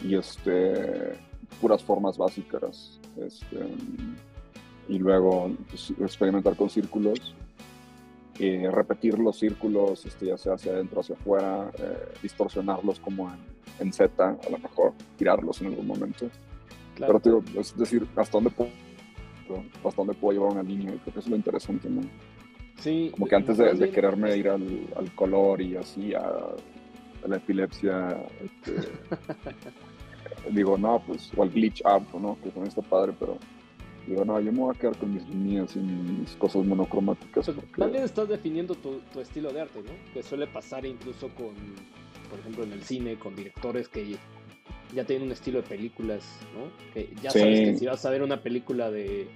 [0.00, 1.18] Y este,
[1.60, 3.00] puras formas básicas.
[3.16, 3.66] Este,
[4.88, 7.34] y luego pues, experimentar con círculos.
[8.38, 13.38] y repetir los círculos, este, ya sea hacia adentro, hacia afuera, eh, distorsionarlos como en,
[13.80, 16.30] en Z, a lo mejor tirarlos en algún momento
[16.98, 18.70] pero digo, es decir, hasta dónde puedo,
[19.84, 22.02] hasta dónde puedo llevar una línea, y creo que eso es lo interesante, ¿no?
[22.78, 23.10] Sí.
[23.12, 26.54] Como que antes de, quererme ir al, color y así a,
[27.26, 28.88] la epilepsia, este,
[30.52, 32.36] digo, no, pues, o al glitch up, ¿no?
[32.42, 33.38] Que también está padre, pero
[34.08, 37.50] Digo, no, yo me voy a quedar con mis líneas y mis cosas monocromáticas.
[37.50, 39.90] Pues, También estás definiendo tu, tu, estilo de arte, ¿no?
[40.14, 41.54] Que suele pasar incluso con,
[42.30, 44.16] por ejemplo, en el cine, con directores que
[44.94, 46.24] ya tienen un estilo de películas,
[46.54, 46.70] ¿no?
[46.92, 49.28] Que ya sabes que si vas a ver una película de,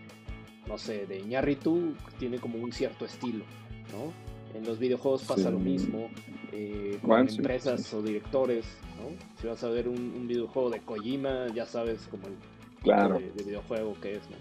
[0.67, 3.45] no sé, de Iñárritu, tiene como un cierto estilo,
[3.93, 4.13] ¿no?
[4.57, 6.11] En los videojuegos pasa lo mismo,
[6.53, 8.67] eh, con empresas o directores,
[8.99, 9.17] ¿no?
[9.41, 12.35] Si vas a ver un, videojuego de Kojima, ya sabes como el
[12.83, 13.19] claro.
[13.19, 14.37] de, de, videojuego que es, ¿no?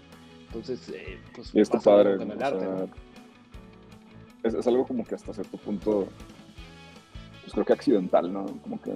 [0.46, 2.88] Entonces, eh, pues y está padre, con el arte, ¿no?
[4.42, 6.08] es, es, algo como que hasta cierto punto,
[7.40, 8.44] pues creo que accidental, ¿no?
[8.62, 8.92] Como que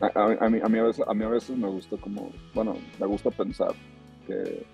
[0.00, 3.06] a, mí, a, mí a, veces, a mí a veces me gusta como, bueno, me
[3.06, 3.72] gusta pensar
[4.26, 4.64] que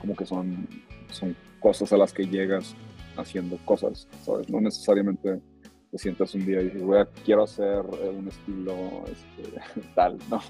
[0.00, 0.68] como que son,
[1.10, 2.74] son cosas a las que llegas
[3.16, 4.48] haciendo cosas, ¿sabes?
[4.48, 5.40] No necesariamente
[5.90, 10.40] te sientas un día y dices, voy a, quiero hacer un estilo este, tal, ¿no?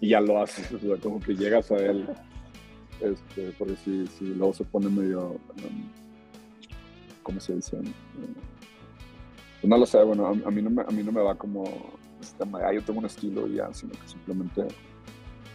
[0.00, 2.06] Y ya lo haces, o sea, como que llegas a él,
[3.00, 5.88] este, porque si, luego se pone medio, um,
[7.22, 7.78] ¿cómo se dice?
[7.78, 11.64] Pues no lo sé, bueno, a, mí no me, a mí no me va como,
[12.40, 14.66] ah, yo tengo un estilo ya, sino que simplemente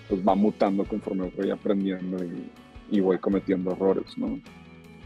[0.07, 2.49] pues va mutando conforme voy aprendiendo y,
[2.89, 4.39] y voy cometiendo errores, ¿no?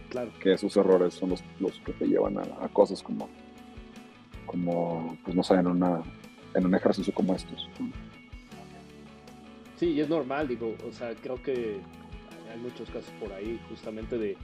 [0.09, 0.31] Claro.
[0.39, 3.29] Que esos errores son los, los que te llevan a, a, cosas como,
[4.45, 6.01] como, pues no sé, en, una,
[6.53, 7.67] en un ejercicio como estos.
[9.77, 11.79] Sí, y es normal, digo, o sea, creo que
[12.51, 14.37] hay muchos casos por ahí justamente de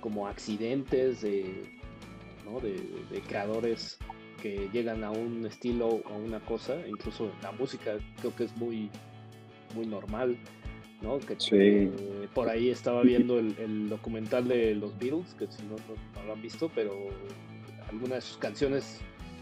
[0.00, 1.64] como accidentes de,
[2.44, 2.58] ¿no?
[2.60, 2.72] de,
[3.10, 3.98] de creadores
[4.40, 8.44] que llegan a un estilo o a una cosa, incluso en la música creo que
[8.44, 8.90] es muy,
[9.74, 10.36] muy normal.
[11.02, 11.18] ¿no?
[11.18, 11.90] Que sí.
[12.34, 16.32] por ahí estaba viendo el, el, documental de los Beatles, que si no, no, lo
[16.34, 16.94] han visto, pero
[17.88, 19.00] alguna de sus canciones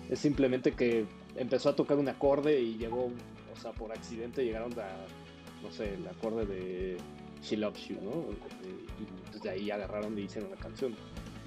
[0.08, 1.04] es simplemente que
[1.36, 3.06] empezó a tocar un acorde y llegó,
[3.52, 5.06] o sea, por accidente llegaron a,
[5.62, 6.96] no sé, el acorde de
[7.42, 8.24] She Loves You, ¿no?
[8.64, 10.94] Y desde ahí agarraron y hicieron la canción.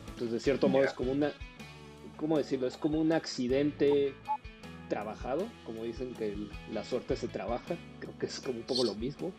[0.09, 1.31] Entonces, de cierto modo, es como una,
[2.21, 2.67] ¿cómo decirlo?
[2.67, 4.13] Es como un accidente
[4.87, 6.37] trabajado, como dicen que
[6.71, 9.31] la suerte se trabaja, creo que es como un poco lo mismo.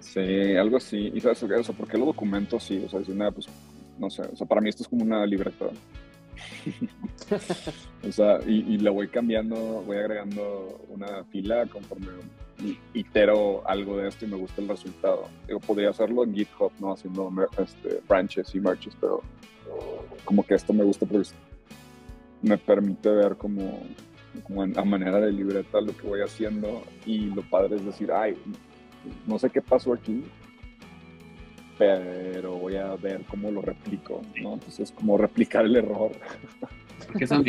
[0.00, 1.12] Sí, algo así.
[1.14, 3.46] Y sabes, o sea, porque lo documento sí, o sea, decir, nada, pues,
[3.98, 5.66] no sé, o sea, para mí esto es como una libreta.
[8.08, 12.08] o sea, y, y, le voy cambiando, voy agregando una fila conforme
[12.92, 15.28] itero algo de esto y me gusta el resultado.
[15.46, 16.92] Digo, podría hacerlo en GitHub, ¿no?
[16.92, 19.22] Haciendo este, branches y merches, pero
[20.24, 21.28] como que esto me gusta porque
[22.44, 23.82] me permite ver como,
[24.42, 28.36] como a manera de libreta lo que voy haciendo y lo padre es decir, ay,
[29.26, 30.22] no sé qué pasó aquí,
[31.78, 34.54] pero voy a ver cómo lo replico, ¿no?
[34.54, 36.12] Entonces es como replicar el error.
[37.06, 37.44] Porque son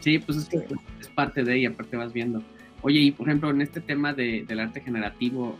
[0.00, 0.58] Sí, pues es, que
[1.00, 2.42] es parte de ella, aparte vas viendo.
[2.82, 5.56] Oye, y por ejemplo, en este tema de, del arte generativo,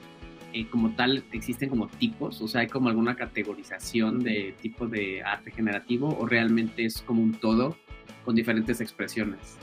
[0.53, 2.41] eh, como tal, ¿existen como tipos?
[2.43, 7.23] O sea, ¿hay como alguna categorización de tipo de arte generativo o realmente es como
[7.23, 7.77] un todo
[8.25, 9.57] con diferentes expresiones?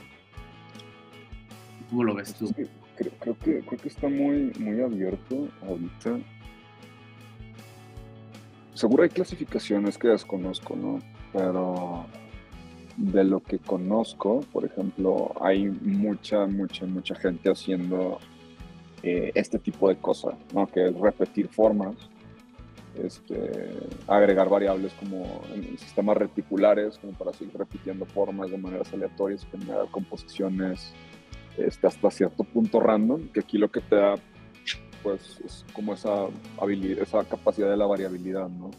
[1.88, 2.50] ¿Cómo lo ves tú?
[2.96, 6.18] creo, creo, que, creo que está muy, muy abierto ahorita.
[8.74, 10.98] Seguro hay clasificaciones que desconozco, ¿no?
[11.32, 12.06] Pero
[12.96, 18.18] de lo que conozco, por ejemplo, hay mucha, mucha, mucha gente haciendo
[19.02, 20.66] eh, este tipo de cosas, ¿no?
[20.66, 21.94] Que es repetir formas,
[23.02, 23.70] este,
[24.06, 29.86] agregar variables como en sistemas reticulares, como para seguir repitiendo formas de maneras aleatorias, generar
[29.90, 30.92] composiciones
[31.56, 34.14] este, hasta cierto punto random, que aquí lo que te da
[35.02, 36.28] pues es como esa
[36.58, 38.70] habilidad, esa capacidad de la variabilidad, ¿no?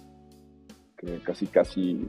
[0.98, 2.08] Que casi casi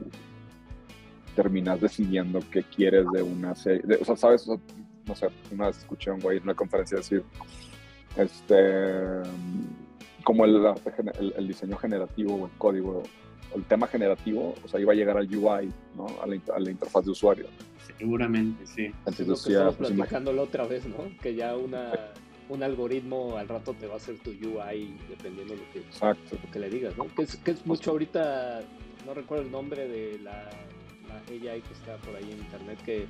[1.35, 6.09] terminas decidiendo qué quieres de una serie, o sea, sabes, no sé, una vez escuché
[6.09, 7.23] a un güey en una conferencia decir,
[8.15, 9.21] este,
[10.27, 13.01] como el, el, el diseño generativo o el código,
[13.55, 16.05] el tema generativo, o sea, iba a llegar al UI, ¿no?
[16.21, 17.45] A la, a la interfaz de usuario.
[17.97, 18.87] Seguramente, sí.
[18.87, 20.97] Entonces, lo que estamos pues, platicándolo otra vez, ¿no?
[21.21, 21.93] Que ya una,
[22.49, 26.51] un algoritmo al rato te va a hacer tu UI dependiendo de lo que, Lo
[26.51, 27.07] que le digas, ¿no?
[27.07, 28.63] Que es, que es mucho ahorita,
[29.05, 30.49] no recuerdo el nombre de la,
[31.17, 33.07] la AI que está por ahí en internet, que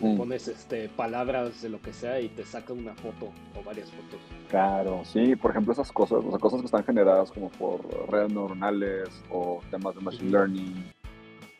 [0.00, 0.16] mm.
[0.16, 4.20] pones este, palabras de lo que sea y te saca una foto o varias fotos.
[4.48, 8.32] Claro, sí, por ejemplo esas cosas, o sea, cosas que están generadas como por redes
[8.32, 10.92] neuronales o temas de machine learning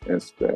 [0.07, 0.47] este,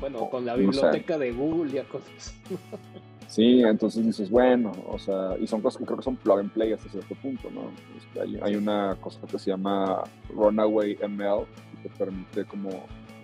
[0.00, 2.34] bueno, con la biblioteca de Google y cosas.
[3.28, 6.50] sí, entonces dices, bueno, o sea, y son cosas que creo que son plug and
[6.50, 7.70] play hasta cierto punto, ¿no?
[7.96, 10.02] Este, hay, hay, una cosa que se llama
[10.34, 11.46] Runaway ML,
[11.82, 12.70] que te permite como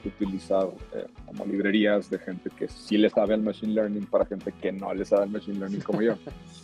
[0.09, 4.53] utilizar eh, como librerías de gente que sí le sabe al machine learning para gente
[4.53, 6.15] que no le sabe al machine learning como yo.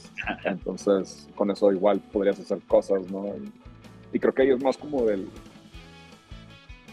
[0.45, 3.27] Entonces, con eso igual podrías hacer cosas, ¿no?
[4.13, 5.29] Y creo que ahí es más como del,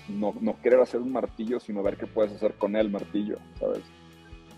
[0.10, 3.82] no, no querer hacer un martillo, sino ver qué puedes hacer con el martillo, ¿sabes?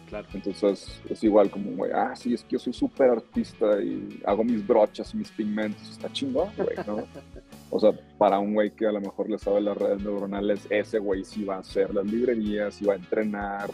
[0.07, 0.27] Claro.
[0.33, 4.43] Entonces es igual como, güey, ah, sí, es que yo soy súper artista y hago
[4.43, 6.97] mis brochas y mis pigmentos, está chingón, güey, ¿no?
[7.71, 10.99] o sea, para un güey que a lo mejor le sabe las redes neuronales, ese
[10.99, 13.71] güey sí va a hacer las librerías, sí va a entrenar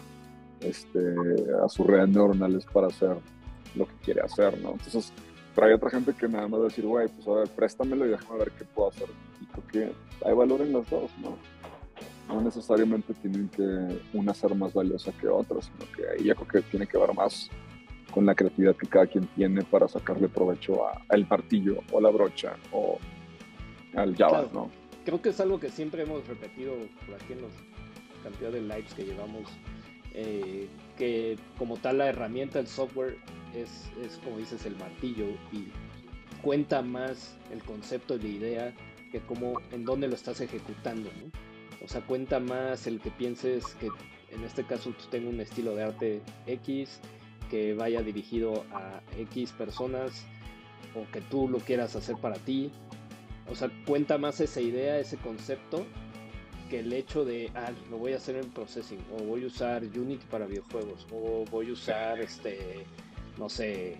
[0.62, 1.00] este,
[1.64, 3.18] a sus redes neuronales para hacer
[3.76, 4.72] lo que quiere hacer, ¿no?
[4.72, 5.12] Entonces,
[5.54, 8.10] pero hay otra gente que nada más a decir, güey, pues a ver, préstamelo y
[8.10, 9.08] déjame ver qué puedo hacer.
[9.42, 11.36] Y creo que hay valor en los dos, ¿no?
[12.28, 16.48] no necesariamente tienen que una ser más valiosa que otra, sino que ahí ya creo
[16.48, 17.50] que tiene que ver más
[18.12, 22.56] con la creatividad que cada quien tiene para sacarle provecho al martillo o la brocha
[22.72, 23.00] o
[23.96, 24.70] al Java, ¿no?
[25.06, 26.74] Creo que es algo que siempre hemos repetido
[27.06, 27.52] por aquí en los
[28.24, 29.44] cantidad de lives que llevamos,
[30.14, 33.18] eh, que como tal la herramienta, el software,
[33.56, 35.68] es, es como dices el martillo y
[36.42, 38.74] cuenta más el concepto de idea
[39.12, 41.32] que como en dónde lo estás ejecutando, ¿no?
[41.84, 43.90] O sea, cuenta más el que pienses que
[44.32, 47.00] en este caso tú tengas un estilo de arte X,
[47.50, 50.26] que vaya dirigido a X personas
[50.96, 52.72] o que tú lo quieras hacer para ti.
[53.50, 55.86] O sea, cuenta más esa idea, ese concepto,
[56.70, 59.84] que el hecho de, ah, lo voy a hacer en processing, o voy a usar
[59.84, 62.86] Unity para videojuegos, o voy a usar, este,
[63.38, 63.98] no sé,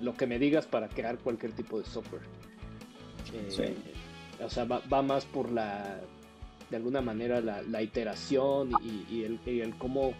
[0.00, 2.22] lo que me digas para crear cualquier tipo de software.
[3.32, 3.74] Eh,
[4.42, 6.00] o sea, va, más por la,
[6.70, 10.12] de alguna manera la, iteración y, el, el cómo,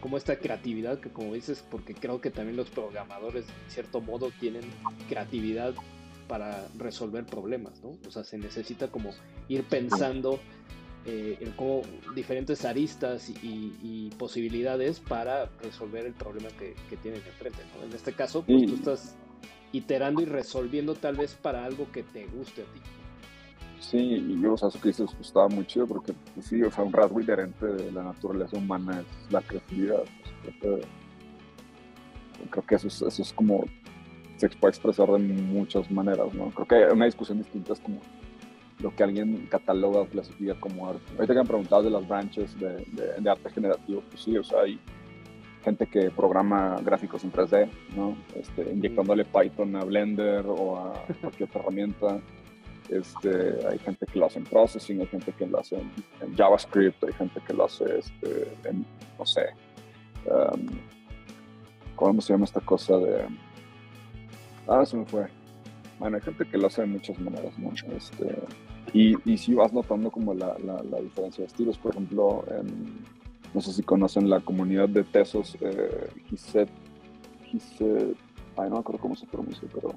[0.00, 4.30] cómo, esta creatividad, que como dices, porque creo que también los programadores, en cierto modo,
[4.40, 4.64] tienen
[5.08, 5.74] creatividad
[6.32, 7.90] para resolver problemas, ¿no?
[8.08, 9.10] O sea, se necesita como
[9.48, 10.40] ir pensando
[11.04, 11.82] eh, en cómo
[12.14, 17.84] diferentes aristas y, posibilidades para resolver el problema que, que tienen enfrente, ¿no?
[17.84, 19.14] En este caso, pues tú estás
[19.72, 22.80] iterando y resolviendo tal vez para algo que te guste a ti.
[23.80, 26.62] Sí, y yo, o sea, eso que dices pues, estaba muy chido porque, pues, sí,
[26.62, 30.04] o sea, un rasgo inherente de la naturaleza humana es la creatividad.
[30.62, 30.86] Pues,
[32.50, 33.66] creo, que, eso, es, eso es como,
[34.48, 36.50] se puede expresar de muchas maneras, ¿no?
[36.50, 38.00] Creo que una discusión distinta es como
[38.80, 41.02] lo que alguien cataloga o clasifica como arte.
[41.16, 42.84] Ahorita que han preguntado de las branches de,
[43.20, 44.80] de, arte generativo, pues sí, o sea, hay
[45.62, 48.16] gente que programa gráficos en 3D, ¿no?
[48.34, 52.20] Este, inyectándole Python a Blender o a cualquier otra herramienta
[52.88, 57.02] este, hay gente que lo hace en processing, hay gente que lo hace en, JavaScript,
[57.04, 58.84] hay gente que lo hace este, en,
[59.18, 59.46] no sé,
[60.26, 60.66] um,
[61.96, 63.26] ¿cómo se llama esta cosa de...
[64.66, 65.26] Ah, se me fue.
[65.98, 67.70] Bueno, hay gente que lo hace de muchas maneras, ¿no?
[67.96, 68.38] Este,
[68.92, 72.44] y, y si vas notando como la, la, diferencia de estilos, por ejemplo,
[73.54, 76.08] no sé si conocen la comunidad de Tesos, eh,
[78.56, 79.94] ay, no me acuerdo cómo se pronuncia, pero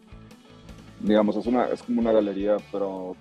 [0.99, 3.15] digamos, es, una, es como una galería, pero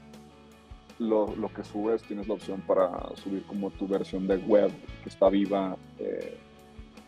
[0.98, 4.70] lo, lo, que subes tienes la opción para subir como tu versión de web
[5.02, 6.38] que está viva eh,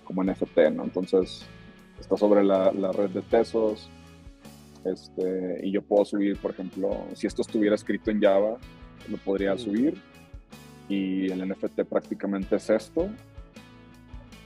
[0.05, 0.85] como NFT, ¿no?
[0.85, 1.47] Entonces,
[2.01, 3.91] está sobre la, la, red de Tesos
[4.93, 8.59] este, y yo puedo subir, por ejemplo, si esto estuviera escrito en Java,
[9.09, 9.95] lo podría subir
[10.89, 13.09] y el NFT prácticamente es esto,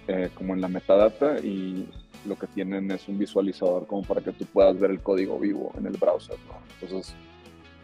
[0.09, 1.89] eh, como en la metadata y
[2.27, 5.73] lo que tienen es un visualizador como para que tú puedas ver el código vivo
[5.79, 6.55] en el browser, ¿no?
[6.81, 7.15] Entonces,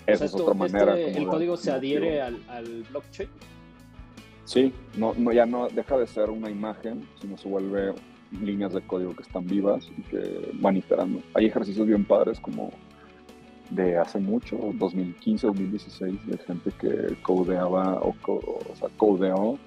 [0.06, 0.98] esa es otra manera.
[0.98, 3.28] Este, ¿El código se adhiere al, blockchain?
[4.44, 7.92] Sí, no, no, ya no deja de ser una imagen, sino se vuelve
[8.32, 11.20] líneas de código que están vivas y que van iterando.
[11.34, 12.70] Hay ejercicios bien padres como
[13.70, 19.58] de hace mucho, 2015, 2016, de gente que codeaba o, o sea, codeó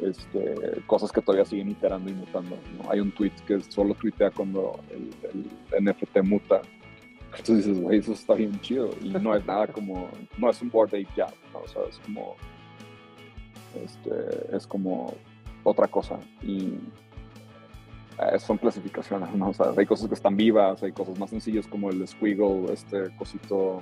[0.00, 2.58] este, cosas que todavía siguen iterando y mutando.
[2.88, 6.62] Hay un tweet que solo tuitea cuando el, NFT muta.
[7.36, 8.90] Entonces dices, güey, eso está bien chido.
[9.00, 10.08] Y no es nada como,
[10.38, 12.36] no es un board ape ya, O sea, es como,
[13.82, 15.14] este, es como
[15.64, 16.18] otra cosa.
[16.42, 16.74] Y
[18.18, 19.50] eh, son clasificaciones, ¿no?
[19.50, 23.14] O sea, hay cosas que están vivas, hay cosas más sencillas como el squiggle, este
[23.16, 23.80] cosito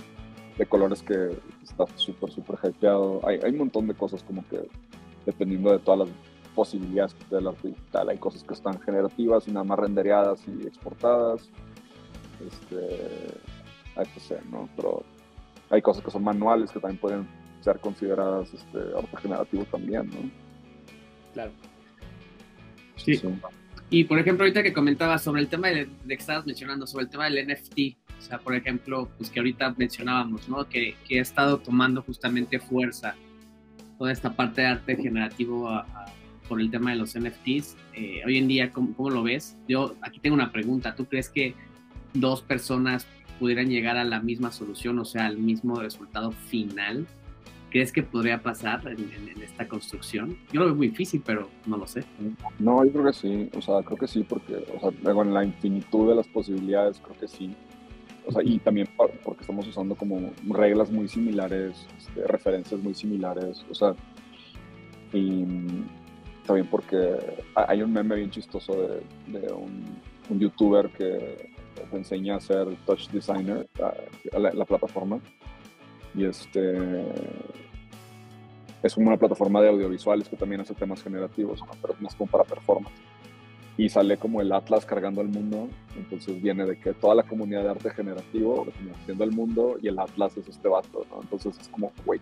[0.56, 1.30] de colores que
[1.62, 3.20] está súper, súper hypeado.
[3.26, 4.68] Hay, hay un montón de cosas como que
[5.26, 6.08] dependiendo de todas las
[6.54, 8.08] posibilidades que te da digital.
[8.08, 11.50] Hay cosas que están generativas y nada más rendereadas y exportadas.
[12.46, 13.52] Este,
[13.96, 14.68] etc, ¿no?
[14.76, 15.02] Pero
[15.70, 17.28] hay cosas que son manuales que también pueden
[17.60, 20.30] ser consideradas este, arte generativo también, ¿no?
[21.32, 21.52] Claro.
[22.96, 23.20] Sí.
[23.92, 27.10] Y por ejemplo, ahorita que comentabas sobre el tema de, que estabas mencionando, sobre el
[27.10, 30.66] tema del NFT, o sea, por ejemplo, pues que ahorita mencionábamos, ¿no?
[30.66, 33.14] Que, que ha estado tomando justamente fuerza
[33.98, 35.70] toda esta parte de arte generativo
[36.48, 37.76] por el tema de los NFTs.
[37.92, 39.58] Eh, hoy en día, ¿cómo, lo ves?
[39.68, 40.94] Yo aquí tengo una pregunta.
[40.94, 41.54] ¿Tú crees que
[42.14, 43.06] dos personas
[43.38, 47.06] pudieran llegar a la misma solución, o sea, al mismo resultado final?
[47.72, 50.36] ¿Crees que podría pasar en, esta construcción?
[50.52, 52.04] Yo lo veo muy difícil, pero no lo sé.
[52.58, 55.42] No, yo creo que sí, o sea, creo que sí, porque, o sea, en la
[55.42, 57.56] infinitud de las posibilidades, creo que sí.
[58.26, 58.88] O sea, y también
[59.24, 63.94] porque estamos usando como reglas muy similares, este, referencias muy similares, o sea,
[65.14, 65.46] y
[66.46, 67.16] también porque
[67.54, 68.74] hay un meme bien chistoso
[69.28, 71.50] de, un, youtuber que
[71.90, 73.66] te enseña a ser touch designer,
[74.30, 75.20] la, la plataforma,
[76.14, 77.04] y este
[78.82, 82.44] es una plataforma de audiovisuales que también hace temas generativos, pero es más como para
[82.44, 82.96] performance.
[83.78, 87.62] Y sale como el Atlas cargando al mundo, entonces viene de que toda la comunidad
[87.62, 88.66] de arte generativo,
[89.00, 91.22] haciendo el mundo, y el Atlas es este vato, ¿no?
[91.22, 92.20] Entonces es como, güey,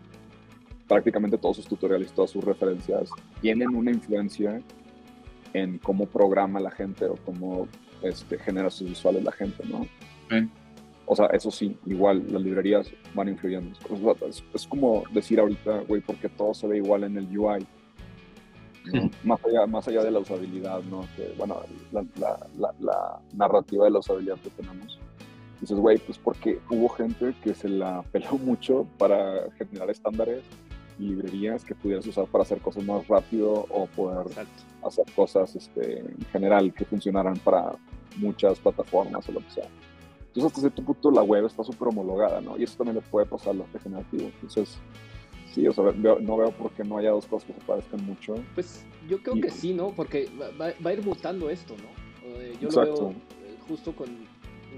[0.86, 3.11] prácticamente todos sus tutoriales, todas sus referencias
[3.41, 4.61] tienen una influencia
[5.53, 7.66] en cómo programa la gente o cómo
[8.03, 9.86] este, genera sus visuales la gente, ¿no?
[11.12, 13.76] O sea, eso sí, igual las librerías van influyendo.
[14.54, 17.66] Es, como decir ahorita, güey, porque todo se ve igual en el UI.
[19.24, 21.08] más, allá, más allá de la usabilidad, ¿no?
[21.16, 22.06] Que, bueno, la,
[22.56, 25.00] la, la, narrativa de la usabilidad que tenemos.
[25.61, 30.44] Dices, güey, pues porque hubo gente que se la peló mucho para generar estándares
[31.00, 34.46] y librerías que pudieras usar para hacer cosas más rápido o poder
[34.84, 37.72] hacer cosas este, en general que funcionaran para
[38.16, 39.68] muchas plataformas o lo que sea.
[40.30, 42.56] Entonces, hasta cierto punto, la web está súper homologada, ¿no?
[42.56, 44.26] Y eso también le puede pasar al arte generativo.
[44.26, 44.78] Entonces,
[45.52, 48.36] sí, o sea, no veo por qué no haya dos cosas que se parezcan mucho.
[48.54, 49.90] Pues yo creo que sí, ¿no?
[49.90, 52.28] Porque va, a ir mutando esto, ¿no?
[52.28, 53.14] Eh, yo lo veo
[53.66, 54.08] justo con,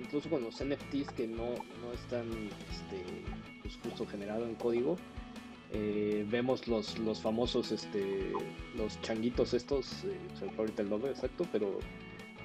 [0.00, 1.44] incluso con los NFTs que no,
[1.82, 2.30] no están,
[2.70, 3.04] este,
[3.60, 4.96] pues justo generado en código.
[5.74, 8.32] Eh, vemos los, los famosos, este,
[8.74, 11.78] los changuitos estos, eh, se me ahorita el nombre exacto, pero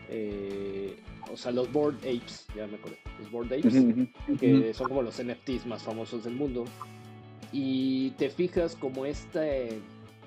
[0.09, 0.95] eh,
[1.31, 3.73] o sea, los Board Apes, ya me acuerdo, los Board Apes,
[4.39, 6.65] que son como los NFTs más famosos del mundo.
[7.51, 9.43] Y te fijas como esta,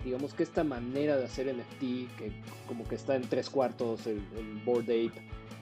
[0.04, 1.80] digamos que esta manera de hacer NFT,
[2.16, 2.32] que
[2.66, 4.20] como que está en tres cuartos, el,
[4.64, 5.12] Board Ape,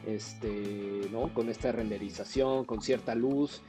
[0.06, 1.32] este, ¿no?
[1.34, 3.62] Con esta renderización, con cierta luz,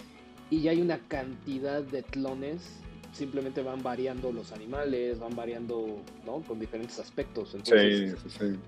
[0.49, 2.79] y ya hay una cantidad de clones
[3.11, 5.97] simplemente van variando los animales, van variando,
[6.27, 6.41] ¿no?
[6.41, 7.55] Con diferentes aspectos.
[7.55, 8.59] Entonces, sí, sí, sí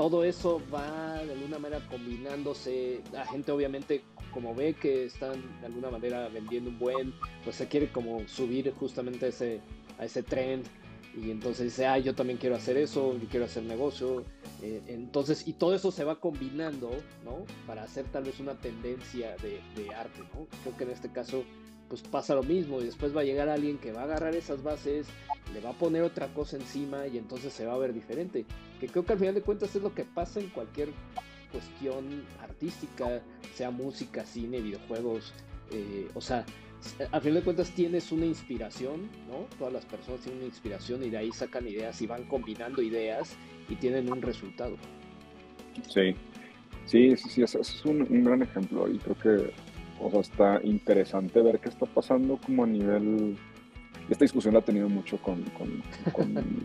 [0.00, 3.02] todo eso va de alguna manera combinándose.
[3.12, 7.12] La gente obviamente como ve que están de alguna manera vendiendo un buen,
[7.44, 9.60] pues se quiere como subir justamente a ese,
[9.98, 10.64] a ese trend
[11.14, 14.24] y entonces dice, ah, yo también quiero hacer eso, yo quiero hacer negocio.
[14.62, 16.88] Eh, entonces, y todo eso se va combinando,
[17.22, 17.44] ¿no?
[17.66, 20.46] Para hacer tal vez una tendencia de, de arte, ¿no?
[20.62, 21.44] Creo que en este caso
[21.90, 24.62] pues pasa lo mismo y después va a llegar alguien que va a agarrar esas
[24.62, 25.08] bases,
[25.52, 28.46] le va a poner otra cosa encima y entonces se va a ver diferente.
[28.78, 30.90] Que creo que al final de cuentas es lo que pasa en cualquier
[31.50, 33.20] cuestión artística,
[33.54, 35.34] sea música, cine, videojuegos,
[35.72, 36.46] eh, o sea,
[37.10, 39.46] al final de cuentas tienes una inspiración, ¿no?
[39.58, 43.36] Todas las personas tienen una inspiración y de ahí sacan ideas y van combinando ideas
[43.68, 44.76] y tienen un resultado.
[45.88, 46.14] Sí,
[46.86, 49.69] sí, sí, sí, es un, un gran ejemplo y creo que
[50.00, 53.36] o sea, está interesante ver qué está pasando como a nivel...
[54.08, 55.82] Esta discusión la he tenido mucho con, con,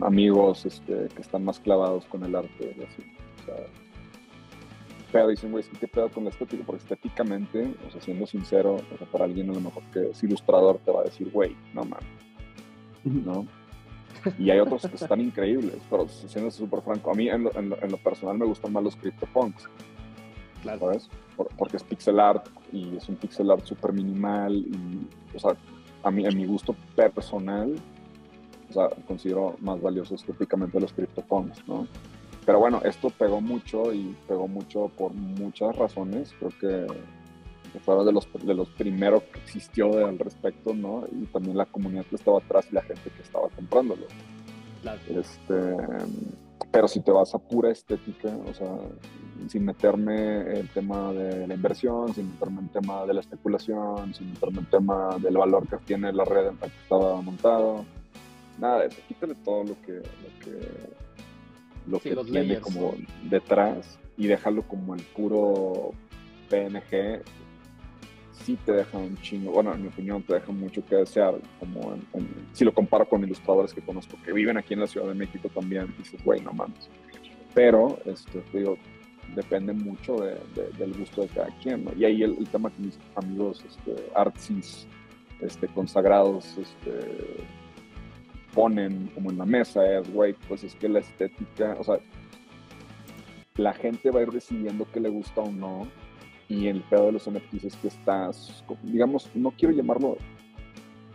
[0.00, 3.02] amigos este, que están más clavados con el arte y así.
[3.42, 3.54] O sea,
[5.12, 6.64] pero dicen, güey, ¿qué pedo con la estética?
[6.66, 10.22] Porque estéticamente, o sea, siendo sincero, o sea, para alguien a lo mejor que es
[10.22, 12.04] ilustrador te va a decir, güey, no mames,
[13.04, 13.46] ¿no?
[14.38, 17.70] Y hay otros que están increíbles, pero siendo súper franco, a mí en lo, en,
[17.70, 19.68] lo, personal me gustan más los CryptoPunks.
[20.62, 20.80] Claro.
[20.80, 21.08] ¿Sabes?
[21.58, 25.56] porque es pixel art y es un pixel art súper minimal y, o sea,
[26.02, 27.74] a mí, a mi gusto personal,
[28.70, 31.86] o sea, considero más valiosos típicamente los CryptoPunks, ¿no?
[32.44, 36.86] Pero bueno, esto pegó mucho y pegó mucho por muchas razones, creo que,
[37.84, 41.04] fue de los, de los primeros que existió al respecto, ¿no?
[41.12, 44.06] Y también la comunidad que estaba atrás y la gente que estaba comprándolo.
[44.80, 45.00] Claro.
[45.08, 45.76] Este,
[46.70, 48.78] pero si te vas a pura estética, o sea,
[49.48, 54.30] sin meterme el tema de la inversión, sin meterme el tema de la especulación, sin
[54.30, 57.84] meterme el tema del valor que tiene la red en la que estaba montado,
[58.58, 60.40] nada de eso, quítale todo lo que, lo
[62.00, 65.92] que, lo que tiene como detrás y déjalo como el puro
[66.48, 67.22] PNG
[68.44, 71.96] sí te deja un chingo, bueno, en mi opinión te deja mucho que desear, como
[72.52, 75.48] si lo comparo con ilustradores que conozco que viven aquí en la Ciudad de México
[75.52, 76.88] también, dices, güey, no mames.
[77.54, 78.76] Pero, este, te digo,
[79.34, 81.88] depende mucho del gusto de cada quien.
[81.96, 84.86] Y ahí el, tema que mis amigos este, artsis
[85.40, 87.44] este, consagrados este,
[88.54, 91.98] ponen como en la mesa es, güey, pues es que la estética, o sea,
[93.56, 95.88] la gente va a ir decidiendo qué le gusta o no
[96.48, 100.16] Y el pedo de los NFTs es que estás, digamos, no quiero llamarlo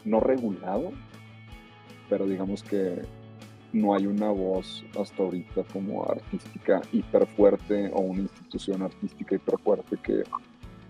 [0.03, 0.91] no regulado,
[2.09, 3.03] pero digamos que
[3.73, 9.57] no hay una voz hasta ahorita como artística hiper fuerte o una institución artística hiper
[9.59, 10.23] fuerte que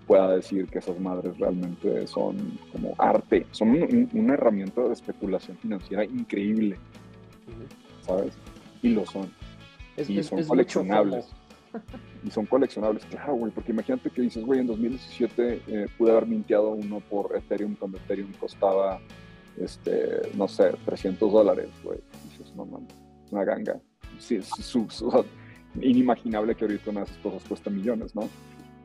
[0.08, 6.04] pueda decir que esas madres realmente son como arte, son una herramienta de especulación financiera
[6.04, 6.78] increíble,
[8.02, 8.34] ¿sabes?
[8.82, 9.32] Y lo son.
[9.96, 11.28] y son coleccionables.
[12.26, 16.28] y son coleccionables, claro, güey, porque imagínate que dices, güey, en 2017 eh, pude haber
[16.28, 19.00] minteado uno por Ethereum cuando Ethereum costaba,
[19.58, 22.00] este, no sé, 300 dólares, güey.
[22.56, 22.94] No mames,
[23.32, 23.80] una ganga.
[24.20, 24.74] Sí, es
[25.80, 28.28] inimaginable que ahorita una de esas cosas cueste millones, ¿no?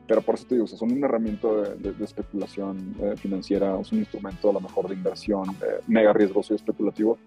[0.07, 3.91] Pero por eso te digo, o sea, son una herramienta de, especulación eh, financiera, es
[3.91, 7.17] un instrumento a lo mejor de inversión eh, mega riesgoso y especulativo,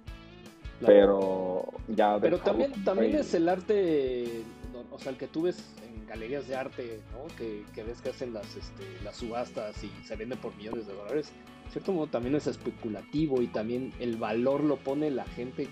[0.85, 2.19] pero ya...
[2.19, 4.43] Pero también, también es el arte,
[4.91, 7.37] o sea, el que tú ves en galerías de arte, ¿no?
[7.37, 10.95] Que, que ves que hacen las, este, las subastas y se vende por millones de
[10.95, 11.35] dólares,
[11.71, 15.69] cierto modo también es especulativo y también el valor lo pone la gente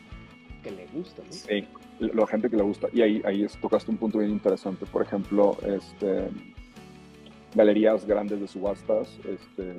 [0.62, 1.32] que le gusta, ¿no?
[1.32, 1.66] Sí,
[2.00, 2.88] la gente que le gusta.
[2.92, 4.86] Y ahí, ahí tocaste un punto bien interesante.
[4.86, 6.28] Por ejemplo, este
[7.54, 9.74] galerías grandes de subastas este,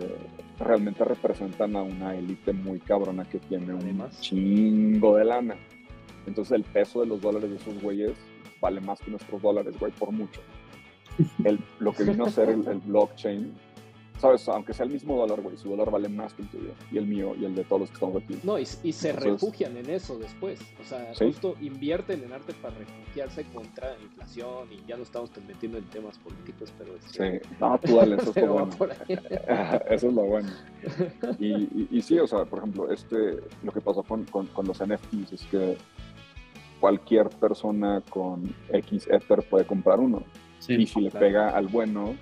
[0.59, 5.55] realmente representan a una élite muy cabrona que tiene un chingo de lana.
[6.25, 8.13] Entonces el peso de los dólares de esos güeyes
[8.59, 10.41] vale más que nuestros dólares, güey, por mucho.
[11.43, 13.53] El, lo que vino a ser el, el blockchain
[14.19, 14.47] ¿sabes?
[14.49, 17.07] Aunque sea el mismo dólar, güey, su dólar vale más que el tuyo y el
[17.07, 18.39] mío y el de todos los que estamos aquí.
[18.43, 20.59] No, y, se refugian en eso después.
[20.81, 25.31] O sea, justo invierten en arte para refugiarse contra la inflación y ya no estamos
[25.47, 26.93] metiendo en temas políticos, pero...
[27.07, 28.71] sí, no, tú dale, eso es lo bueno.
[29.89, 30.49] eso es lo bueno.
[31.39, 34.83] Y, y, sí, o sea, por ejemplo, este, lo que pasó con, con, con los
[34.83, 35.77] NFTs es que
[36.79, 40.23] cualquier persona con X Ether puede comprar uno.
[40.67, 42.15] y si le pega al bueno,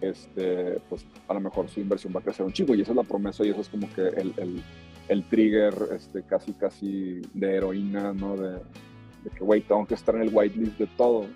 [0.00, 2.96] este, pues a lo mejor su inversión va a crecer un chico y esa es
[2.96, 4.62] la promesa y eso es como que el, el,
[5.08, 8.36] el trigger este, casi casi de heroína, ¿no?
[8.36, 11.26] De, de que, güey, tengo que estar en el whitelist de todo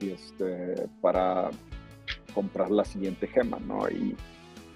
[0.00, 1.50] y este, para
[2.34, 3.88] comprar la siguiente gema, ¿no?
[3.88, 4.14] Y,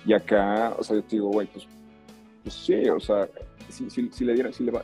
[0.07, 1.67] y acá, o sea, yo te digo, güey, pues,
[2.43, 3.29] pues sí, o sea,
[3.69, 4.83] si, si, si le dieran, si le va,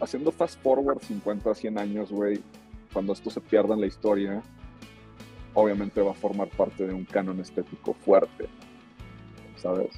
[0.00, 2.40] haciendo fast forward 50, 100 años, güey,
[2.92, 4.42] cuando esto se pierda en la historia,
[5.58, 8.46] obviamente va a formar parte de un canon estético fuerte,
[9.56, 9.90] ¿sabes?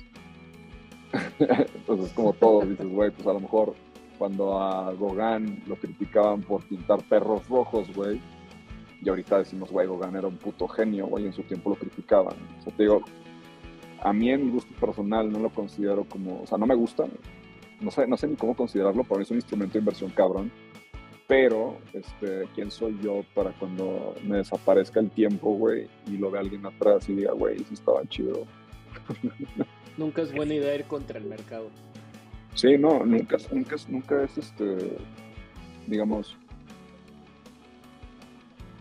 [1.38, 3.74] Entonces, como todo, dices, güey, pues a lo mejor
[4.18, 8.20] cuando a Gauguin lo criticaban por pintar perros rojos, güey,
[9.02, 12.36] y ahorita decimos, güey, Gauguin era un puto genio, güey, en su tiempo lo criticaban.
[12.58, 13.02] O sea, te digo,
[14.02, 17.04] a mí en mi gusto personal no lo considero como, o sea, no me gusta,
[17.80, 20.50] no sé, no sé ni cómo considerarlo, pero es un instrumento de inversión cabrón
[21.30, 26.40] pero, este, ¿quién soy yo para cuando me desaparezca el tiempo, güey, y lo vea
[26.40, 28.48] alguien atrás y diga, güey, sí estaba chido?
[29.96, 31.68] Nunca es buena idea ir contra el mercado.
[32.56, 34.96] Sí, no, nunca, nunca, nunca es, este,
[35.86, 36.36] digamos,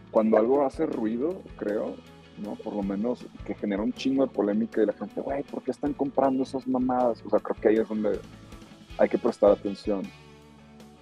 [0.09, 1.97] cuando algo hace ruido, creo,
[2.39, 2.55] ¿no?
[2.55, 5.69] Por lo menos que genera un chingo de polémica y la gente, güey, ¿por qué
[5.69, 7.23] están comprando esas mamadas?
[7.23, 8.19] O sea, creo que ahí es donde
[8.97, 10.01] hay que prestar atención.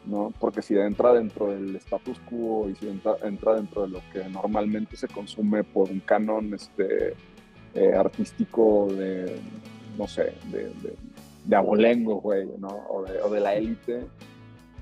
[0.08, 0.34] ¿No?
[0.40, 4.96] Porque si entra dentro del status quo y si entra, dentro de lo que normalmente
[4.96, 7.14] se consume por un canon este,
[7.74, 9.40] eh, artístico de,
[9.98, 10.72] no sé, de,
[11.46, 12.86] de, abolengo, güey, ¿no?
[12.90, 14.06] O de, o de la élite,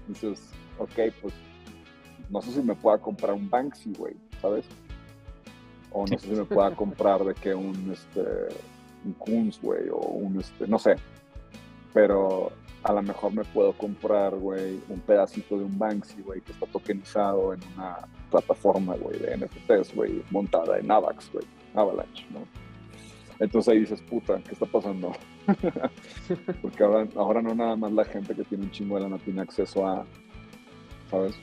[0.08, 1.34] dices, ok, pues
[2.30, 4.66] no sé si me pueda comprar un Banksy, güey, ¿sabes?
[5.92, 8.24] O no sé si me pueda comprar de que un, este,
[9.06, 10.96] un Kunz, güey, o un, este, no sé.
[11.94, 12.52] Pero
[12.86, 16.68] a lo mejor me puedo comprar, güey, un pedacito de un Banksy, güey, que está
[16.68, 17.98] tokenizado en una
[18.30, 22.42] plataforma, güey, de NFTs, güey, montada en AVAX, güey, Avalanche, ¿no?
[23.40, 25.14] Entonces ahí dices, puta, ¿qué está pasando?
[26.62, 29.42] Porque ahora, ahora no nada más la gente que tiene un chingo de lana tiene
[29.42, 30.06] acceso a,
[31.10, 31.34] ¿sabes?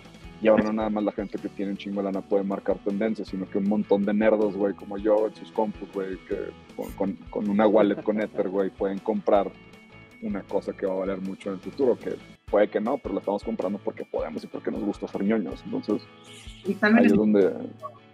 [0.40, 2.78] Y ahora no nada más la gente que tiene un chingo de lana puede marcar
[2.84, 6.36] tendencias, sino que un montón de nerdos, güey, como yo, en sus compus, güey, que
[6.96, 9.50] con, con una wallet con Ether, güey, pueden comprar
[10.22, 12.16] una cosa que va a valer mucho en el futuro, que
[12.46, 15.62] puede que no, pero la estamos comprando porque podemos y porque nos gusta ser ñoños.
[15.64, 16.02] Entonces,
[16.64, 17.52] y también es donde...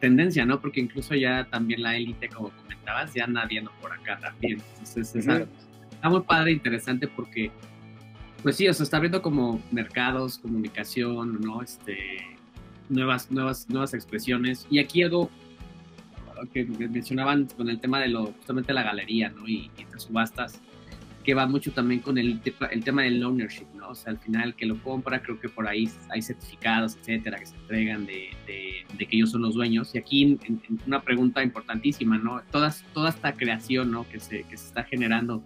[0.01, 0.61] tendencia, ¿no?
[0.61, 4.63] Porque incluso ya también la élite, como comentabas, ya anda viendo por acá también.
[4.79, 7.51] Entonces, está muy padre, interesante porque,
[8.43, 11.63] pues sí, o sea, está abriendo como mercados, comunicación, ¿no?
[11.63, 11.99] Este,
[12.89, 14.67] nuevas, nuevas, nuevas expresiones.
[14.71, 15.31] Y aquí algo
[16.53, 19.47] que mencionaban con el tema de lo, justamente la galería, ¿no?
[19.47, 20.61] Y, y subastas
[21.29, 23.91] que va mucho también con el, el tema del ownership, ¿no?
[23.91, 27.45] O sea, al final que lo compra, creo que por ahí hay certificados, etcétera, que
[27.45, 29.95] se entregan de, de, que ellos son los dueños.
[29.95, 30.39] Y aquí
[30.87, 32.41] una pregunta importantísima, ¿no?
[32.51, 34.09] Todas, toda esta creación, ¿no?
[34.09, 35.45] Que se, que se está generando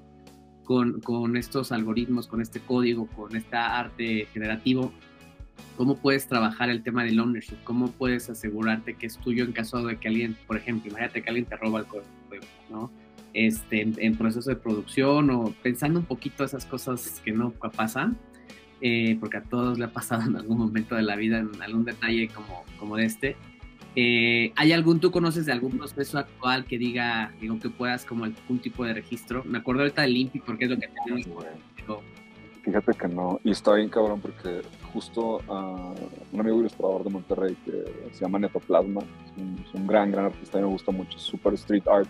[0.62, 4.92] con, con estos algoritmos, con este código, con esta arte generativo,
[5.76, 7.56] ¿cómo puedes trabajar el tema del ownership?
[7.64, 11.28] ¿Cómo puedes asegurarte que es tuyo en caso de que alguien, por ejemplo, imagínate que
[11.28, 12.06] alguien te roba el código,
[12.70, 13.01] ¿no?
[13.34, 18.18] Este, en, proceso de producción o pensando un poquito esas cosas que no pasan,
[18.82, 21.84] eh, porque a todos le ha pasado en algún momento de la vida, en algún
[21.84, 23.36] detalle como, como de este.
[23.94, 28.24] Eh, ¿Hay algún, tú conoces de algún proceso actual que diga, digo, que puedas como
[28.24, 29.44] algún tipo de registro?
[29.44, 31.26] Me acuerdo ahorita del INPI porque es lo que tenemos.
[32.62, 34.62] Fíjate que no, y está bien cabrón porque
[34.92, 35.94] justo uh,
[36.32, 40.66] un amigo ilustrador de Monterrey que se llama Netoplasma, es un, gran, gran artista, me
[40.66, 42.08] gusta mucho, super street art,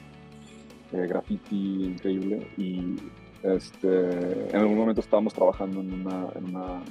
[0.92, 2.96] eh, graffiti increíble, y
[3.42, 6.82] este, en algún momento estábamos trabajando en, una, en, una,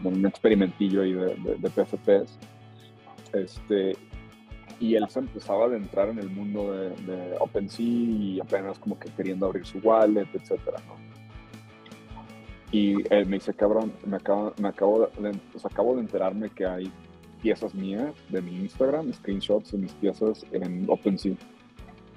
[0.00, 2.38] en un experimentillo ahí de, de, PFPs,
[3.32, 3.96] este,
[4.80, 8.98] y él se empezaba a adentrar en el mundo de, de OpenSea y apenas como
[8.98, 11.14] que queriendo abrir su wallet, etcétera, ¿no?
[12.74, 16.90] Y él me dice, cabrón, me acabo, me acabo, de, acabo de enterarme que hay
[17.40, 21.36] piezas mías de mi Instagram, screenshots de mis piezas en OpenSea.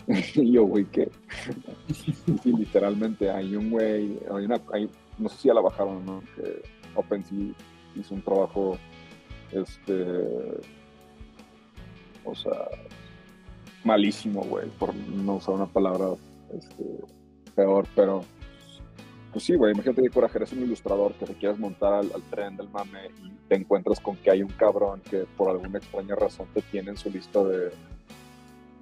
[0.35, 1.09] y yo, güey, ¿qué?
[1.93, 2.13] sí,
[2.45, 6.61] literalmente hay un güey, hay una, hay, no sé si ya la bajaron no, que
[6.95, 7.53] OpenSea
[7.95, 8.77] hizo un trabajo,
[9.51, 10.05] este,
[12.23, 12.69] o sea,
[13.83, 16.15] malísimo, güey, por no usar una palabra,
[16.53, 16.85] este,
[17.53, 18.23] peor, pero
[19.33, 22.55] pues sí, güey, imagínate que Coraje eres un ilustrador que te quieres montar al, tren
[22.55, 26.47] del mame y te encuentras con que hay un cabrón que por alguna extraña razón
[26.53, 27.71] te tiene en su lista de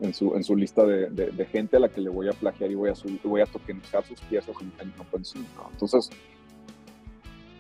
[0.02, 2.70] en su, en su lista de, de, gente a la que le voy a plagiar
[2.70, 5.70] y voy a, subir, voy a tokenizar sus piezas en, ¿no?
[5.72, 6.10] Entonces,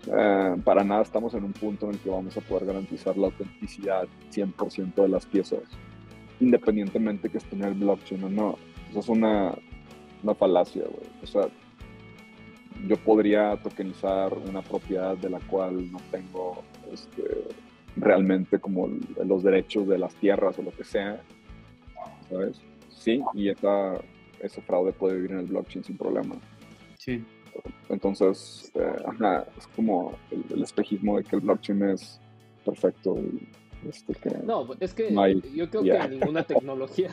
[0.07, 3.27] eh, para nada estamos en un punto en el que vamos a poder garantizar la
[3.27, 5.61] autenticidad 100% de las piezas,
[6.39, 8.57] independientemente que esté en el blockchain o no.
[8.89, 9.55] Eso es una,
[10.21, 11.07] una falacia, güey.
[11.23, 11.47] O sea,
[12.85, 17.23] yo podría tokenizar una propiedad de la cual no tengo este,
[17.95, 18.89] realmente como
[19.25, 21.21] los derechos de las tierras o lo que sea,
[22.29, 22.61] ¿sabes?
[22.89, 23.93] Sí, y esa,
[24.39, 26.35] ese fraude puede vivir en el blockchain sin problema.
[26.97, 27.23] Sí.
[27.89, 28.95] Entonces, eh,
[29.57, 32.19] es como el, espejismo de que el blockchain es
[32.63, 33.17] perfecto.
[33.87, 35.13] este, que no, es que
[35.53, 37.09] yo creo que ninguna tecnología,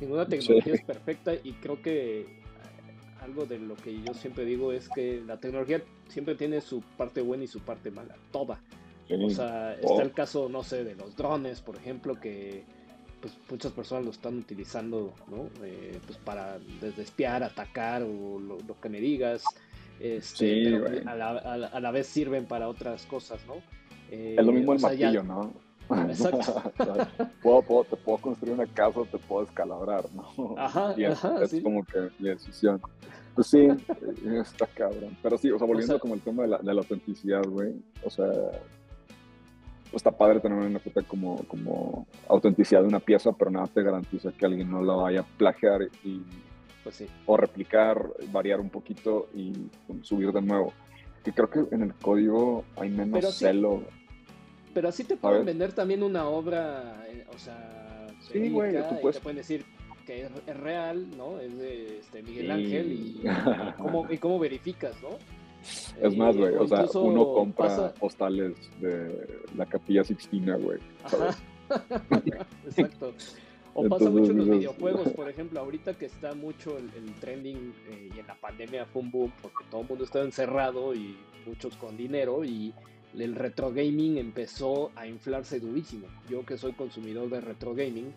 [0.00, 2.42] ninguna tecnología es perfecta y creo que
[3.20, 7.20] algo de lo que yo siempre digo es que la tecnología siempre tiene su parte
[7.20, 8.60] buena y su parte mala, toda.
[9.10, 10.00] O sea, está oh.
[10.00, 12.64] el caso, no sé, de los drones, por ejemplo, que
[13.22, 15.48] pues muchas personas lo están utilizando, ¿no?
[15.64, 19.44] Eh, pues para desde espiar, atacar o lo, que me digas.
[20.00, 23.54] Este, a, la, a, la, vez sirven para otras cosas, ¿no?
[24.10, 25.52] es lo mismo el martillo, ¿no?
[26.08, 26.54] Exacto.
[27.42, 30.54] puedo, te puedo construir una casa, te puedo escalabrar, ¿no?
[30.58, 32.80] Ajá, es, como que mi decisión.
[33.34, 33.68] Pues sí,
[34.40, 35.16] está cabrón.
[35.22, 37.74] Pero sí, o sea, volviendo como el tema de la, de la autenticidad, güey.
[38.04, 38.26] O sea,
[39.92, 44.32] está padre tener una NFT como, como autenticidad de una pieza, pero nada te garantiza
[44.32, 46.22] que alguien no la vaya a plagiar y,
[46.82, 47.06] pues sí.
[47.26, 49.52] o replicar, variar un poquito y
[50.02, 50.72] subir de nuevo.
[51.22, 53.82] Que creo que en el código hay menos celo.
[54.74, 59.36] Pero así te pueden vender también una obra, eh, o sea, sí, güey, te pueden
[59.36, 59.64] decir
[60.06, 61.38] que es, real, ¿no?
[61.38, 63.22] Es de este, Miguel Ángel y,
[63.78, 65.18] cómo, y, cómo, verificas, ¿no?
[66.00, 70.78] Es más, güey, o, sea, uno compra postales de la Capilla Sixtina, güey.
[72.66, 73.14] Exacto.
[73.74, 78.10] O pasa mucho en los videojuegos, por ejemplo, ahorita que está mucho el, trending eh,
[78.14, 81.76] y en la pandemia fue un boom porque todo el mundo estaba encerrado y muchos
[81.76, 82.74] con dinero y
[83.18, 86.06] el retro gaming empezó a inflarse durísimo.
[86.28, 88.12] Yo que soy consumidor de retro gaming,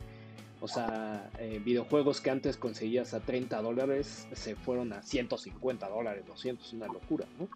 [0.65, 6.25] o sea, eh, videojuegos que antes conseguías a 30 dólares se fueron a 150 dólares,
[6.25, 7.47] 200, una locura, ¿no?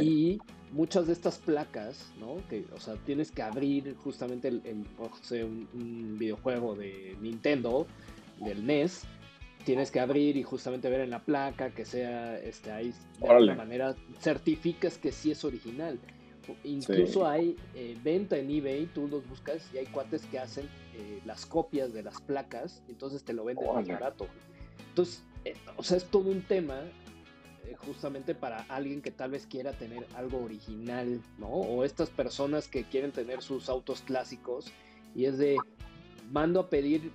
[0.00, 0.38] Y
[0.72, 2.36] muchas de estas placas, ¿no?
[2.48, 4.86] Que, o sea, tienes que abrir justamente el,
[5.74, 7.86] un, videojuego de Nintendo,
[8.38, 9.02] del NES,
[9.66, 13.54] tienes que abrir y justamente ver en la placa que sea, este, ahí de alguna
[13.54, 15.98] manera certificas que sí es original.
[16.64, 20.66] Incluso hay eh, venta en eBay, tú los buscas y hay cuates que hacen
[21.00, 24.26] eh, las copias de las placas, entonces te lo venden más barato.
[24.88, 26.82] Entonces, eh, o sea, es todo un tema
[27.86, 31.48] justamente para alguien que tal vez quiera tener algo original, ¿no?
[31.48, 34.72] O estas personas que quieren tener sus autos clásicos
[35.14, 35.56] y es de,
[36.30, 37.12] mando a pedir,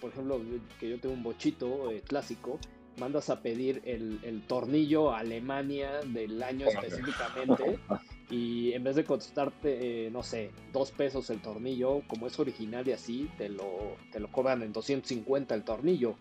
[0.00, 0.40] por ejemplo,
[0.78, 2.58] que yo tengo un bochito clásico
[2.98, 7.78] mandas a pedir el, el tornillo a Alemania del año específicamente
[8.34, 12.86] y en vez de costarte, eh, no sé, dos pesos el tornillo, como es original
[12.88, 16.16] y así, te lo, te lo cobran en 250 el tornillo.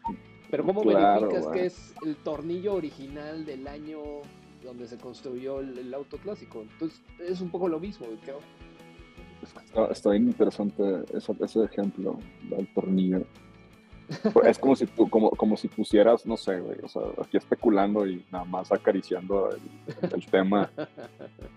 [0.51, 3.99] Pero ¿cómo verificas que es el tornillo original del año
[4.63, 6.61] donde se construyó el, auto clásico?
[6.61, 8.39] Entonces es un poco lo mismo, creo.
[9.89, 10.83] Está, bien interesante
[11.15, 13.25] ese, ese ejemplo del tornillo.
[14.33, 17.37] Pues, es como si, tú, como, como si pusieras, no sé, güey, o sea, aquí
[17.37, 19.49] especulando y nada más acariciando
[20.01, 20.69] el, tema.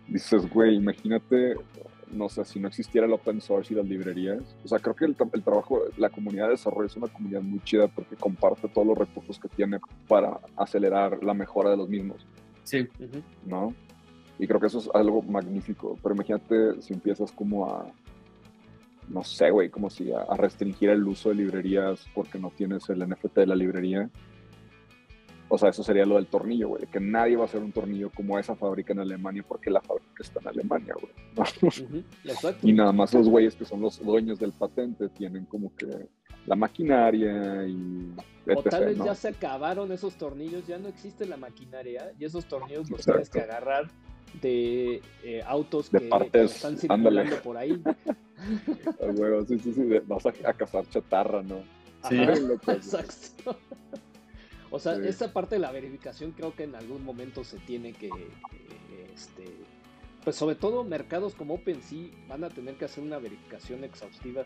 [0.08, 1.54] Dices, güey, imagínate,
[2.10, 4.42] no sé, si no existiera el open source y las librerías.
[4.64, 7.60] O sea, creo que el, el, trabajo, la comunidad de desarrollo es una comunidad muy
[7.60, 9.78] chida porque comparte todos los recursos que tiene
[10.08, 12.26] para acelerar la mejora de los mismos.
[12.64, 12.88] Sí.
[13.44, 13.74] ¿No?
[14.38, 15.98] Y creo que eso es algo magnífico.
[16.02, 17.86] Pero imagínate si empiezas como a
[19.08, 23.06] no sé, güey, como si a, restringir el uso de librerías porque no tienes el
[23.06, 24.10] NFT de la librería.
[25.48, 28.10] O sea, eso sería lo del tornillo, güey, que nadie va a hacer un tornillo
[28.10, 32.04] como esa fábrica en Alemania porque la fábrica está en Alemania, güey.
[32.62, 36.08] y nada más los güeyes que son los dueños del patente tienen como que
[36.46, 38.12] la maquinaria y...
[38.54, 42.46] o tal vez ya se acabaron esos tornillos, ya no existe la maquinaria y esos
[42.46, 43.88] tornillos los tienes que agarrar
[44.40, 47.82] de eh, autos que, están circulando por ahí.
[49.48, 51.62] sí, sí, sí, vas a, cazar chatarra, ¿no?
[52.08, 52.18] Sí,
[52.68, 53.58] exacto.
[54.70, 58.10] O sea, esa parte de la verificación creo que en algún momento se tiene que,
[59.14, 59.44] este,
[60.24, 64.44] pues sobre todo mercados como OpenSea van a tener que hacer una verificación exhaustiva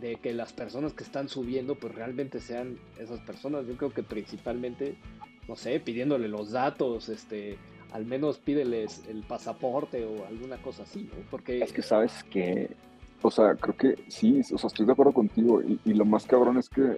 [0.00, 3.66] de que las personas que están subiendo pues realmente sean esas personas.
[3.66, 4.96] Yo creo que principalmente,
[5.48, 7.58] no sé, pidiéndole los datos, este,
[7.92, 11.24] al menos pídeles el pasaporte o alguna cosa así, ¿no?
[11.30, 11.62] Porque...
[11.62, 12.70] Es que sabes que,
[13.20, 16.58] o sea, creo que sí, o sea, estoy de acuerdo contigo y, lo más cabrón
[16.58, 16.96] es que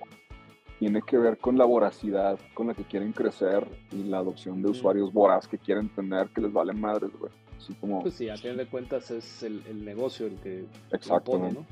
[0.78, 4.70] tiene que ver con la voracidad con la que quieren crecer y la adopción de
[4.70, 7.32] usuarios voraz que quieren tener que les vale madres, güey.
[7.56, 8.02] Así como...
[8.02, 11.66] Pues sí, a fin de cuentas es el, negocio el que Exacto, ¿no?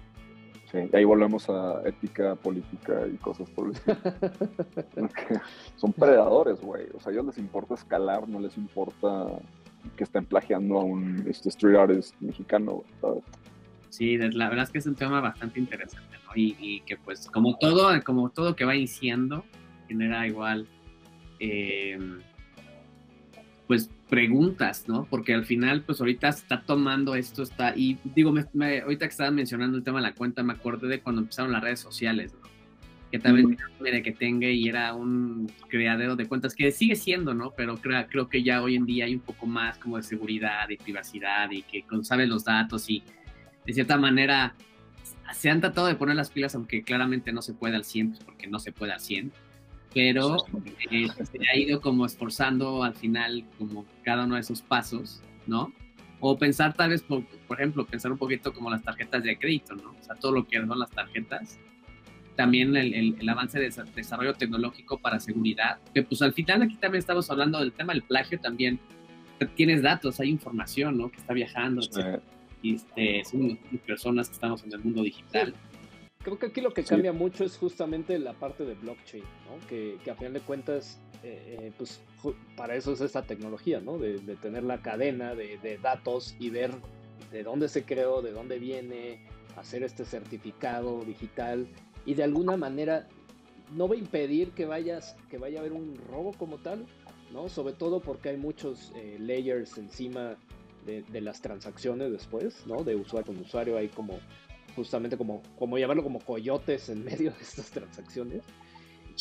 [0.75, 3.99] Y ahí volvemos a ética, política y cosas por el estilo.
[5.77, 6.87] son predadores, güey.
[6.95, 9.27] O sea, a ellos les importa escalar, no les importa
[9.97, 13.23] que estén plagiando a un este, street artist mexicano, ¿sabes?
[13.91, 16.33] Sí, la verdad es que es un tema bastante interesante, ¿no?
[16.35, 19.45] Y, que pues como todo, como todo que va iniciando,
[19.87, 20.67] genera igual
[21.41, 21.99] eh,
[23.67, 25.07] pues preguntas, ¿no?
[25.09, 29.79] Porque al final, pues ahorita está tomando esto, está, y digo, ahorita que estaban mencionando
[29.79, 32.47] el tema de la cuenta, me acordé de cuando empezaron las redes sociales, ¿no?
[33.11, 37.53] Que también de que tenga y era un creadero de cuentas, que sigue siendo, ¿no?
[37.57, 40.69] Pero creo, creo que ya hoy en día hay un poco más como de seguridad
[40.69, 43.03] y privacidad y que sabe los datos y
[43.65, 44.55] de cierta manera
[45.33, 48.25] se han tratado de poner las pilas, aunque claramente no se puede al 100, pues
[48.25, 49.33] porque no se puede al 100
[49.95, 50.37] pero
[50.91, 55.73] eh, se ha ido como esforzando al final como cada uno de esos pasos, ¿no?
[56.21, 59.91] O pensar tal vez, por, ejemplo, pensar un poquito como las tarjetas de crédito, ¿no?
[59.91, 61.59] O sea, todo lo que son las tarjetas.
[62.37, 67.01] También el, el, avance de desarrollo tecnológico para seguridad, que pues al final aquí también
[67.01, 68.81] estamos hablando del tema del plagio también.
[69.57, 71.11] Tienes datos, hay información, ¿no?
[71.11, 71.83] Que está viajando,
[72.63, 75.53] Y este, son personas que estamos en el mundo digital.
[76.23, 79.67] Creo que aquí lo que cambia mucho es justamente la parte de blockchain, ¿no?
[79.67, 82.01] que, que a final de cuentas, eh, eh, pues
[82.57, 83.99] para eso es esta tecnología, ¿no?
[83.99, 86.71] de, tener la cadena de, de, datos y ver
[87.33, 91.67] de dónde se creó, de dónde viene, hacer este certificado digital
[92.07, 93.09] y de alguna manera
[93.75, 96.87] no va a impedir que, vayas, que vaya a haber un robo como tal,
[97.33, 97.49] ¿no?
[97.49, 100.37] sobre todo porque hay muchos eh, layers encima
[100.87, 102.85] de, de, las transacciones después, ¿no?
[102.85, 104.19] de usuario con usuario, hay como
[104.75, 108.43] justamente como, como llamarlo como coyotes en medio de estas transacciones.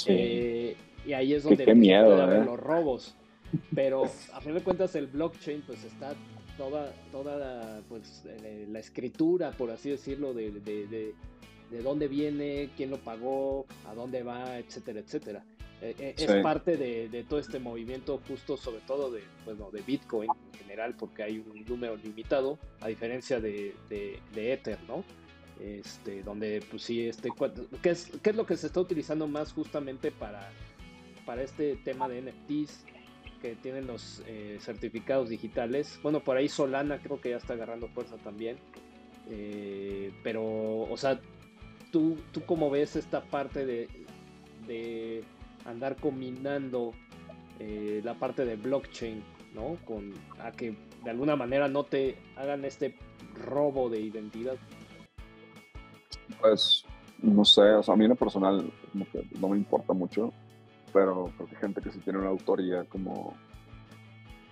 [0.08, 0.76] Eh,
[1.06, 2.46] y ahí es donde qué, miedo, ¿eh?
[2.46, 3.16] los robos.
[3.74, 6.14] Pero a fin de cuentas el blockchain pues está
[6.58, 11.14] toda, toda la, pues, eh, la escritura, por así decirlo, de, de, de,
[11.70, 15.44] de, dónde viene, quién lo pagó, a dónde va, etcétera, etcétera.
[15.82, 20.96] Es parte de, todo este movimiento justo sobre todo de, bueno, de Bitcoin en general
[20.96, 25.04] porque hay un número limitado a diferencia de, de Ether, ¿no?
[25.62, 27.30] Este, donde pues sí, este,
[27.82, 30.50] ¿qué es, ¿qué es lo que se está utilizando más justamente para,
[31.26, 32.86] para este tema de NFTs?
[33.42, 36.00] que tienen los eh, certificados digitales.
[36.04, 38.58] Bueno, por ahí Solana creo que ya está agarrando fuerza también.
[39.30, 41.20] Eh, pero, o sea,
[41.92, 43.88] ¿tú, ¿tú cómo ves esta parte de,
[44.68, 45.24] de
[45.66, 46.94] andar combinando
[47.60, 49.78] eh, la parte de blockchain, ¿no?
[49.86, 52.96] Con a que de alguna manera no te hagan este
[53.36, 54.56] robo de identidad.
[56.40, 56.86] Pues,
[57.22, 58.72] no sé, o sea, a mí en lo personal
[59.40, 60.32] no me importa mucho.
[60.94, 63.34] pero creo que gente que sí tiene una autoría como,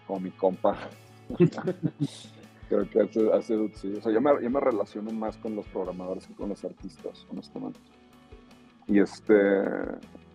[0.07, 0.78] como mi compa.
[2.70, 3.93] creo que hace, hace sí.
[3.97, 7.26] O sea, yo me, yo me relaciono más con los programadores que con los artistas,
[7.32, 7.80] honestamente.
[8.88, 9.63] Y este,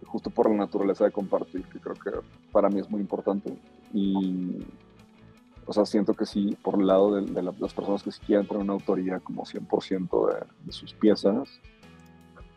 [0.04, 2.10] justo por la naturaleza de compartir, que creo que
[2.52, 3.56] para mí es muy importante.
[3.92, 4.58] Y,
[5.66, 8.62] o sea, siento que sí, por el lado de, las personas que sí quieren tener
[8.62, 11.48] una autoría como 100% de, de sus piezas,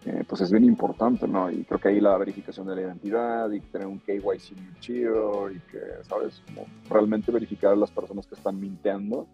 [0.07, 1.51] eh, pues es bien importante, ¿no?
[1.51, 5.59] Y creo que ahí la verificación de la identidad y tener un KYC chido y
[5.69, 6.41] que, ¿sabes?
[6.45, 9.27] Como realmente verificar a las personas que están minteando.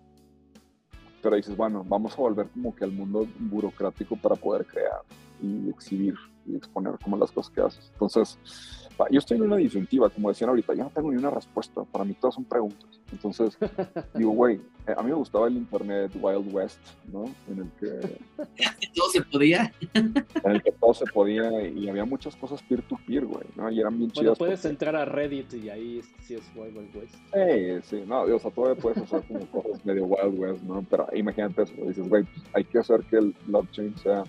[1.22, 5.02] Pero dices, bueno, vamos a volver como que al mundo burocrático para poder crear
[5.44, 6.16] y exhibir
[6.48, 7.90] y exponer como las cosas que haces.
[7.94, 8.40] Entonces,
[9.10, 12.06] yo estoy en una disyuntiva, como decían ahorita, yo no tengo ni una respuesta, para
[12.06, 12.90] mí todas son preguntas.
[13.12, 13.58] Entonces,
[14.16, 16.80] digo, güey, eh, a mí me gustaba el Internet Wild West,
[17.12, 17.26] ¿no?
[17.48, 18.20] En el que...
[18.96, 19.74] todo se podía.
[19.94, 23.70] En el que todo se podía y había muchas cosas peer-to-peer, güey, ¿no?
[23.72, 27.16] Y eran bien bueno, puedes entrar a Reddit y ahí sí es Wild West.
[27.34, 30.86] Sí, sí, no, o sea, todavía puedes hacer como cosas medio Wild West, ¿no?
[30.90, 34.24] Pero imagínate eso, dices, güey, pues, hay que hacer que el blockchain sea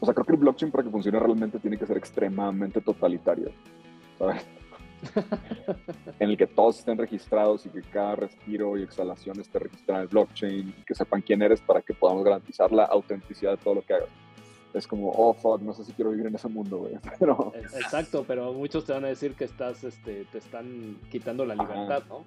[0.00, 3.50] o sea, creo que el blockchain para que funcione realmente tiene que ser extremadamente totalitario,
[4.18, 4.46] ¿sabes?
[6.18, 10.02] en el que todos estén registrados y que cada respiro y exhalación esté registrada en
[10.04, 13.74] el blockchain y que sepan quién eres para que podamos garantizar la autenticidad de todo
[13.74, 14.08] lo que hagas.
[14.72, 16.98] Es como, oh, fuck, no sé si quiero vivir en ese mundo, güey.
[17.18, 17.52] Pero...
[17.74, 22.04] Exacto, pero muchos te van a decir que estás, este, te están quitando la libertad,
[22.08, 22.24] ¿no?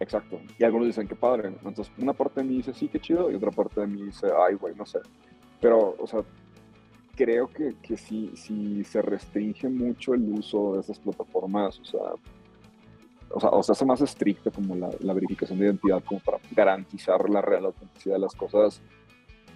[0.00, 0.40] Exacto.
[0.58, 1.52] Y algunos dicen, qué padre.
[1.64, 4.26] Entonces, una parte de mí dice, sí, qué chido, y otra parte de mí dice,
[4.36, 4.98] ay, güey, no sé.
[5.60, 6.22] Pero, o sea,
[7.16, 12.00] creo que, que si, si se restringe mucho el uso de esas plataformas, o sea,
[13.32, 16.38] o sea, o se hace más estricta como la, la, verificación de identidad como para
[16.50, 18.82] garantizar la real autenticidad de las cosas,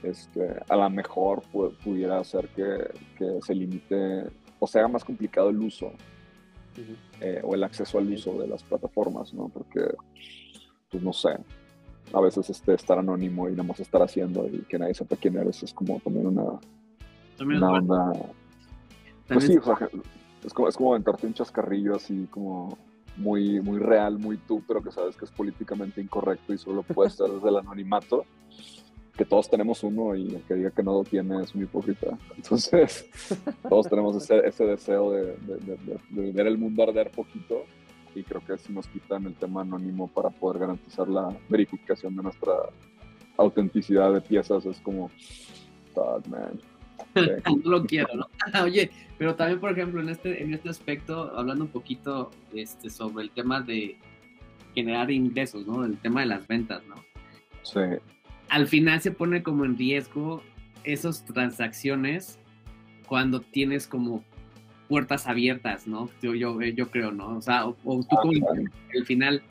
[0.04, 1.42] este, a lo mejor
[1.82, 4.24] pudiera hacer que, que, se limite
[4.58, 5.92] o sea más complicado el uso
[7.20, 9.48] eh, o el acceso al uso de las plataformas, ¿no?
[9.48, 9.80] Porque,
[10.90, 11.30] pues no sé,
[12.12, 15.36] a veces este, estar anónimo y nada más estar haciendo y que nadie sepa quién
[15.36, 16.58] eres es como también una,
[17.40, 18.12] una onda.
[19.28, 19.54] Pues sí,
[20.44, 22.76] es como, es como aventarte un chascarrillo así como
[23.16, 27.10] muy, muy real, muy tú, pero que sabes que es políticamente incorrecto y solo puede
[27.10, 28.24] ser desde el anonimato.
[29.16, 32.18] Que todos tenemos uno y el que diga que no lo tiene es un hipócrita.
[32.36, 33.08] Entonces,
[33.68, 37.62] todos tenemos ese, ese deseo de, de, ver el mundo arder poquito
[38.12, 42.24] y creo que si nos quitan el tema anónimo para poder garantizar la verificación de
[42.24, 42.52] nuestra
[43.36, 44.66] autenticidad de piezas.
[44.66, 45.10] Es como,
[46.28, 46.58] man.
[47.14, 48.28] no lo quiero, ¿no?
[48.62, 53.24] Oye, pero también, por ejemplo, en este, en este aspecto, hablando un poquito este, sobre
[53.24, 53.96] el tema de
[54.74, 55.84] generar ingresos, ¿no?
[55.84, 56.96] El tema de las ventas, ¿no?
[57.62, 57.80] Sí.
[58.48, 60.42] Al final se pone como en riesgo
[60.82, 62.38] esas transacciones
[63.06, 64.24] cuando tienes como
[64.88, 66.10] puertas abiertas, ¿no?
[66.22, 67.36] Yo, yo, yo creo, ¿no?
[67.36, 68.32] O sea, o, tú ah, como
[68.94, 69.42] al final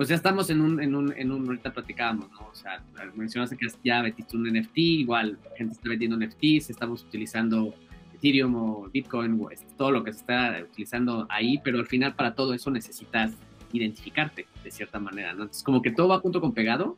[0.00, 2.48] pues ya estamos en un, en un, en un, ahorita platicábamos, ¿no?
[2.50, 2.82] O sea,
[3.14, 7.74] mencionaste que ya metiste un NFT, igual gente está vendiendo NFTs, estamos utilizando
[8.14, 12.34] Ethereum o Bitcoin, o todo lo que se está utilizando ahí, pero al final para
[12.34, 13.32] todo eso necesitas
[13.74, 15.42] identificarte de cierta manera, ¿no?
[15.42, 16.96] Entonces, como que todo va junto con pegado.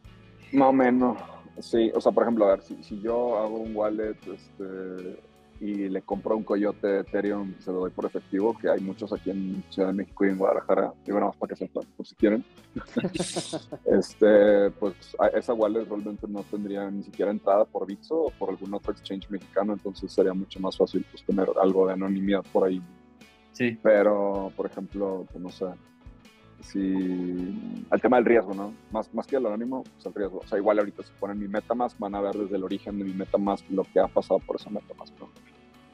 [0.53, 1.18] Más o menos,
[1.59, 1.90] sí.
[1.96, 5.18] O sea, por ejemplo, a ver, si, si yo hago un wallet, este
[5.62, 9.12] y le compro un coyote de Ethereum, se lo doy por efectivo, que hay muchos
[9.12, 12.04] aquí en Ciudad de México y en Guadalajara, y bueno, más para que sepan, por
[12.04, 12.44] si quieren.
[13.84, 14.96] este, pues
[15.32, 19.30] esa wallet realmente no tendría ni siquiera entrada por Bitso o por algún otro exchange
[19.30, 22.82] mexicano, entonces sería mucho más fácil pues, tener algo de anonimidad por ahí.
[23.52, 23.78] Sí.
[23.84, 25.66] Pero, por ejemplo, pues no sé,
[26.62, 28.72] si el tema del riesgo, ¿no?
[28.90, 30.38] Más, más que el anónimo, pues el riesgo.
[30.38, 33.04] O sea, igual ahorita si ponen mi MetaMask, van a ver desde el origen de
[33.04, 35.28] mi MetaMask lo que ha pasado por esa MetaMask, ¿no?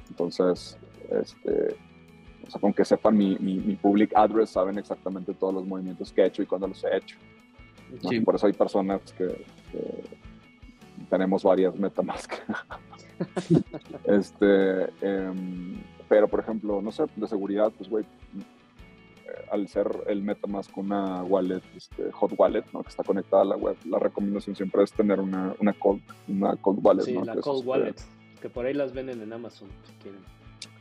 [0.09, 0.79] Entonces,
[1.11, 1.77] este,
[2.47, 6.23] o sea, con que sepan mi, mi, public address, saben exactamente todos los movimientos que
[6.23, 7.17] he hecho y cuándo los he hecho.
[8.25, 9.45] por eso hay personas que,
[11.11, 12.33] tenemos varias MetaMask.
[14.05, 15.77] este, em,
[16.09, 18.05] pero, por ejemplo, no sé, de seguridad, pues, güey,
[19.51, 22.83] al ser el MetaMask una wallet, este, hot wallet, ¿no?
[22.83, 26.57] que está conectada a la web, la recomendación siempre es tener una, una, cold, una
[26.57, 27.03] cold wallet.
[27.03, 27.95] Sí, la cold este, wallet,
[28.41, 30.21] que por ahí las venden en Amazon, si quieren.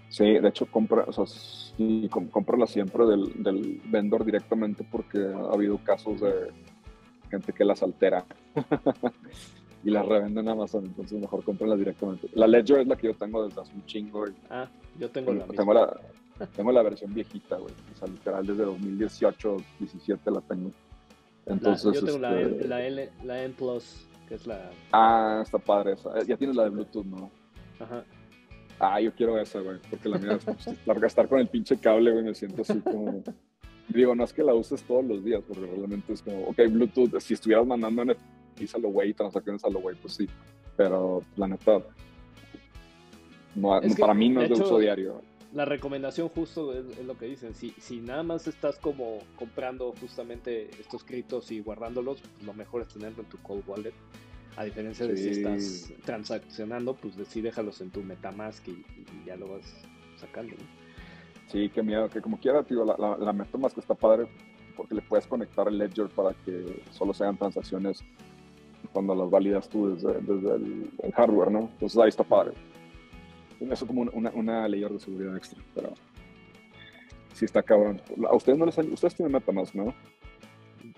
[0.09, 5.53] Sí, de hecho, compra, o sea, sí, cómprala siempre del, del, vendor directamente porque ha
[5.53, 6.51] habido casos de
[7.29, 8.25] gente que las altera
[9.83, 12.29] y las revende en Amazon, entonces mejor cómpralas directamente.
[12.33, 14.25] La Ledger es la que yo tengo desde hace un chingo.
[14.49, 15.99] ah, yo tengo la tengo la,
[16.55, 17.73] tengo la versión viejita, güey.
[17.93, 20.71] O sea, literal, desde 2018, 17 la tengo.
[21.45, 24.69] Entonces, yo tengo la, este, la, L, la N Plus, que es la.
[24.91, 26.23] Ah, está padre esa.
[26.23, 27.31] Ya tienes la de Bluetooth, ¿no?
[27.79, 28.03] Ajá.
[28.79, 32.23] Ah, yo quiero esa, güey, porque la mía es estar con el pinche cable, güey,
[32.23, 33.23] me siento así como...
[33.89, 37.19] Digo, no es que la uses todos los días, porque realmente es como, ok, Bluetooth,
[37.19, 40.27] si estuvieras mandando NFTs a lo güey, transacciones a lo güey, pues sí,
[40.75, 41.81] pero la neta,
[43.55, 45.21] no, para mí no es de, uso diario.
[45.53, 50.69] La recomendación justo es, lo que dicen, si, si nada más estás como comprando justamente
[50.79, 53.93] estos criptos y guardándolos, pues lo mejor es tenerlo en tu cold wallet
[54.57, 58.83] a diferencia de si estás transaccionando, pues sí déjalos en tu Metamask y,
[59.25, 59.73] ya lo vas
[60.17, 60.55] sacando.
[61.47, 64.27] Sí, qué miedo, que como quiera, tío, la, la, Metamask está padre
[64.75, 68.03] porque le puedes conectar el Ledger para que solo sean transacciones
[68.91, 71.69] cuando las validas tú desde, el, hardware, ¿no?
[71.73, 72.53] Entonces ahí está padre.
[73.59, 75.93] Eso como una, una layer de seguridad extra, pero
[77.33, 78.01] sí está cabrón.
[78.29, 79.93] A ustedes no les han, ustedes tienen Metamask, ¿no?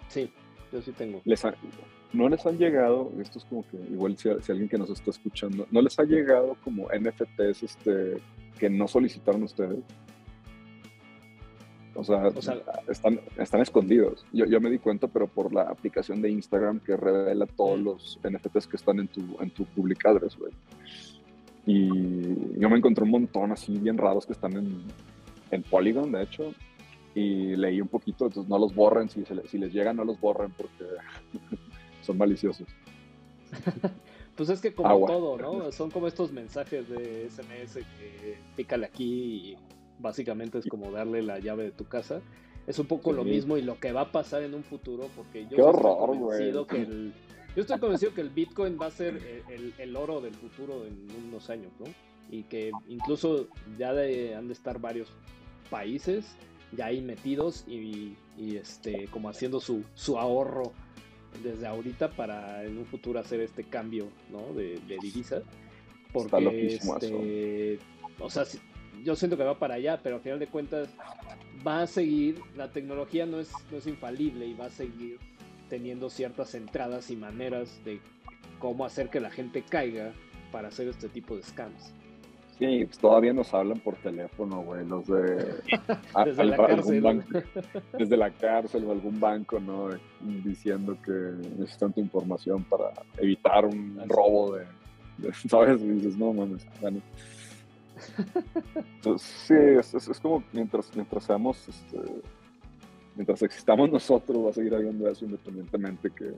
[0.08, 0.32] Sí,
[0.72, 1.22] yo sí tengo.
[1.26, 1.44] Les
[2.12, 5.68] no les han llegado, esto es como que igual si, alguien que nos está escuchando,
[5.70, 8.18] no les ha llegado como NFTs este,
[8.58, 9.80] que no solicitaron ustedes.
[11.96, 12.30] O sea,
[12.88, 14.26] están, están escondidos.
[14.32, 17.84] Yo, yo, me di cuenta, pero por la aplicación de Instagram que revela todos mm.
[17.84, 20.54] los NFTs que están en tu, en tu publicadres, güey.
[21.70, 24.82] Y yo me encontré un montón así bien raros que están en,
[25.52, 26.52] en Polygon, de hecho,
[27.14, 30.52] y leí un poquito, entonces no los borren, si, si les llegan no los borren
[30.58, 30.84] porque
[32.02, 32.68] son maliciosos.
[34.36, 35.72] pues es que como todo, ¿no?
[35.72, 39.58] Son como estos mensajes de SMS que pícale aquí y
[40.00, 42.20] básicamente es como darle la llave de tu casa.
[42.66, 45.46] Es un poco lo mismo y lo que va a pasar en un futuro, porque
[45.48, 47.14] yo estoy convencido que el,
[47.56, 49.44] yo estoy convencido que el Bitcoin va a ser
[49.78, 51.86] el, oro del futuro en unos años, ¿no?
[52.32, 53.48] Y que incluso
[53.78, 55.12] ya han de estar varios
[55.70, 56.36] países
[56.72, 60.72] ya ahí metidos y, este como haciendo su, su ahorro
[61.44, 64.54] desde ahorita para en un futuro hacer este cambio ¿no?
[64.54, 65.42] de, de divisa.
[66.12, 67.80] Porque, este,
[68.20, 68.44] o sea,
[69.04, 70.90] yo siento que va para allá, pero al final de cuentas
[71.66, 75.20] va a seguir, la tecnología no es, no es infalible y va a seguir
[75.70, 78.02] teniendo ciertas entradas y maneras de
[78.60, 80.12] cómo hacer que la gente caiga
[80.52, 81.94] para hacer este tipo de scams.
[82.58, 85.56] Sí, pues todavía nos hablan por teléfono, güey, los de
[86.26, 87.02] desde, la cárcel.
[87.02, 87.40] Banco,
[87.98, 89.88] desde la cárcel o algún banco, ¿no?
[90.20, 91.12] Diciendo que
[91.58, 94.66] necesitan tu información para evitar un robo de,
[95.50, 95.82] ¿sabes?
[95.82, 97.02] Y dices, no mames, bueno.
[98.96, 101.98] Entonces, sí, es, como mientras, mientras seamos, este,
[103.20, 106.32] mientras existamos nosotros, va a seguir habiendo eso independientemente que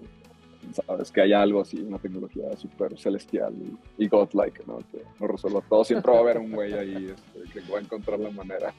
[0.73, 3.53] sabes que hay algo así, una tecnología súper celestial
[3.99, 4.79] y, godlike, ¿no?
[4.91, 5.83] Que no resuelva todo.
[5.83, 8.73] Siempre va a haber un güey ahí este, que va a encontrar la manera.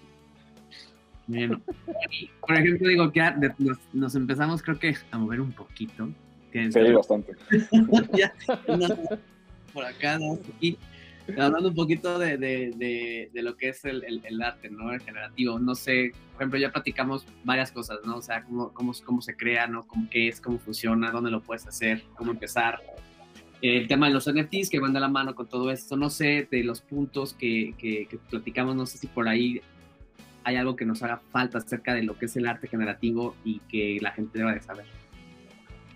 [1.28, 1.62] Bien.
[2.40, 3.22] Por ejemplo, digo que
[3.92, 6.08] nos, empezamos creo que a mover un poquito.
[6.50, 7.34] Que sí, bastante.
[8.18, 8.34] ya,
[9.72, 10.40] por acá, ¿no?
[10.56, 10.76] Aquí
[11.38, 14.92] hablando un poquito de, de, de, lo que es el, el, arte, ¿no?
[14.92, 15.58] El generativo.
[15.58, 18.16] No sé, por ejemplo, ya platicamos varias cosas, ¿no?
[18.16, 19.86] O sea, cómo, cómo, cómo se crea, ¿no?
[19.86, 22.80] Cómo, qué es, cómo funciona, dónde lo puedes hacer, cómo empezar.
[23.60, 25.96] El tema de los NFTs que van de la mano con todo esto.
[25.96, 29.60] No sé, de los puntos que, que, que platicamos, no sé si por ahí
[30.44, 33.60] hay algo que nos haga falta acerca de lo que es el arte generativo y
[33.60, 35.01] que la gente deba de saber.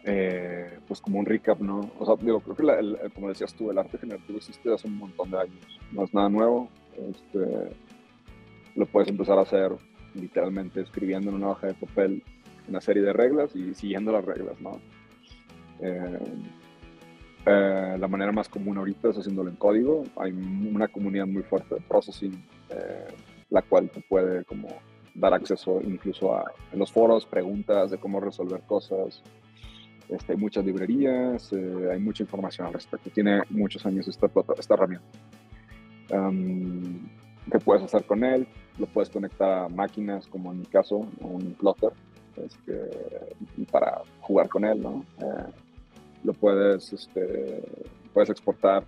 [0.09, 1.91] Eh, pues como un recap, ¿no?
[1.99, 5.33] O sea, digo, creo que como decías tú, el arte generativo existe hace un montón
[5.33, 7.75] de años, no es nada nuevo, este,
[8.77, 9.73] lo puedes empezar a hacer
[10.15, 12.23] literalmente escribiendo en una hoja de papel
[12.69, 14.81] una serie de reglas y siguiendo las reglas, ¿no?
[15.81, 16.19] Eh,
[17.47, 21.75] eh, la manera más común ahorita es haciéndolo en código, hay una comunidad muy fuerte
[21.75, 22.45] de processing,
[23.51, 24.69] la cual te puede como
[25.15, 29.23] dar acceso incluso a en los foros, preguntas de cómo resolver cosas,
[30.09, 33.11] este, hay muchas librerías, eh, hay mucha información al respecto.
[33.11, 35.07] Tiene muchos años esta, esta herramienta.
[37.51, 38.47] ¿Qué puedes hacer con él?
[38.79, 41.93] Lo puedes conectar a máquinas, como en mi caso, un plotter,
[42.37, 42.91] este,
[43.71, 45.05] para jugar con él, ¿no?
[45.21, 45.53] Eh,
[46.25, 47.63] lo puedes, este,
[48.13, 48.85] puedes exportar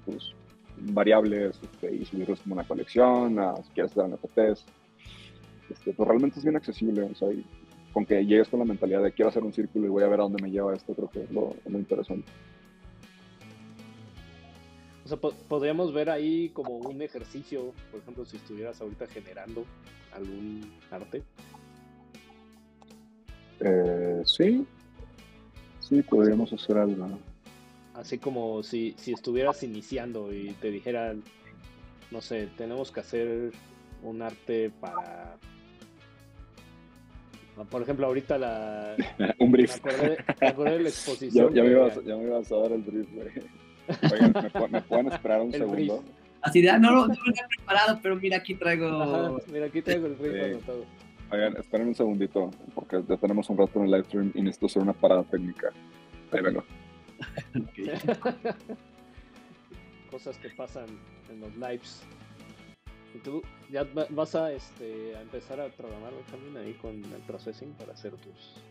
[0.76, 4.64] variables este, y subirlos como una colección, a, si quieres dar NFTs.
[5.70, 7.28] Este, pues realmente es bien accesible, o sea,
[7.98, 10.20] con que llegues con la mentalidad de quiero hacer un círculo y voy a ver
[10.20, 12.30] a dónde me lleva esto, creo que es lo, interesante.
[15.04, 19.64] O sea, podríamos ver ahí como un ejercicio, por ejemplo, si estuvieras ahorita generando
[20.12, 21.24] algún arte.
[23.58, 24.64] Eh, sí,
[25.80, 27.18] sí, podríamos hacer algo.
[27.94, 31.24] Así como si, si estuvieras iniciando y te dijeran,
[32.12, 33.50] no sé, tenemos que hacer
[34.04, 35.36] un arte para
[37.64, 38.96] por ejemplo, ahorita la.
[39.38, 39.78] Un brief.
[40.40, 41.54] Me acordé, de la exposición.
[41.54, 43.28] ya, me ibas, ya, me ibas, a dar el brief, güey.
[44.12, 44.34] Oigan,
[44.70, 46.04] ¿me, pueden esperar un segundo?
[46.42, 49.40] Así de, ah, no, no, no lo he preparado, pero mira, aquí traigo.
[49.50, 50.84] mira, aquí traigo el ritmo anotado.
[51.30, 54.66] Oigan, esperen un segundito, porque ya tenemos un rato en el live stream y necesito
[54.66, 55.72] hacer una parada técnica.
[56.32, 56.64] Ahí vengo.
[60.10, 60.86] Cosas que pasan
[61.30, 62.02] en los lives.
[63.18, 67.72] ¿Y tú ya vas a, este, a empezar a programar también ahí con el processing
[67.72, 68.62] para hacer tus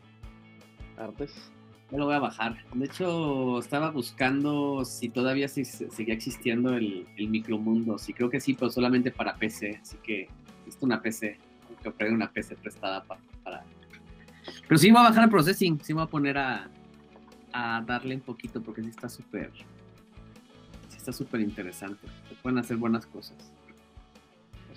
[0.98, 1.52] artes?
[1.92, 2.56] No lo voy a bajar.
[2.74, 7.98] De hecho, estaba buscando si todavía seguía existiendo el, el micromundo.
[7.98, 9.80] Sí, creo que sí, pero solamente para PC.
[9.82, 10.30] Así que
[10.66, 11.38] es una PC.
[11.84, 13.66] Compré una PC prestada para, para...
[14.66, 15.82] Pero sí voy a bajar el processing.
[15.84, 16.70] Sí voy a poner a,
[17.52, 19.52] a darle un poquito porque sí está súper.
[20.88, 22.08] Sí está súper interesante.
[22.30, 23.57] Se pueden hacer buenas cosas.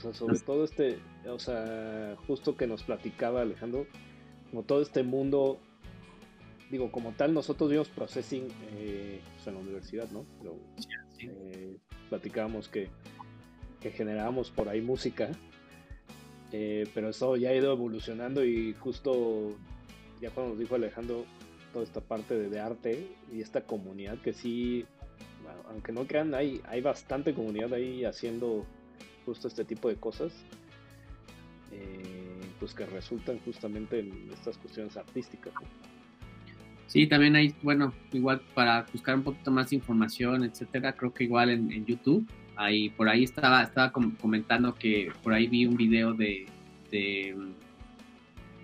[0.00, 0.98] O sea, sobre todo este.
[1.28, 3.86] O sea, justo que nos platicaba Alejandro.
[4.50, 5.60] Como todo este mundo
[6.70, 10.24] digo, como tal, nosotros vimos processing eh, pues, en la universidad, ¿no?
[10.38, 10.56] Pero
[11.18, 11.76] eh,
[12.08, 12.88] platicábamos que,
[13.80, 15.30] que, generábamos por ahí música,
[16.52, 19.50] eh, pero eso ya ha ido evolucionando y justo
[20.20, 21.24] ya cuando nos dijo Alejandro
[21.72, 24.86] toda esta parte de, arte y esta comunidad que sí,
[25.68, 28.64] aunque no crean, hay, hay bastante comunidad ahí haciendo
[29.24, 30.32] justo este tipo de cosas.
[32.58, 35.54] pues que resultan justamente en estas cuestiones artísticas.
[36.90, 41.48] Sí, también hay, bueno, igual para buscar un poquito más información, etcétera, creo que igual
[41.48, 46.46] en, YouTube, ahí, por ahí estaba, estaba comentando que por ahí vi un video de,
[46.90, 47.36] de,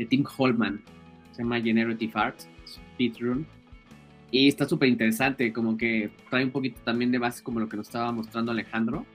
[0.09, 0.83] Tim Holman,
[1.31, 3.47] se llama Generative Art, Speedrun,
[4.33, 7.77] y está súper interesante, como que trae un poquito también de base como lo que
[7.77, 9.07] nos estaba mostrando Alejandro,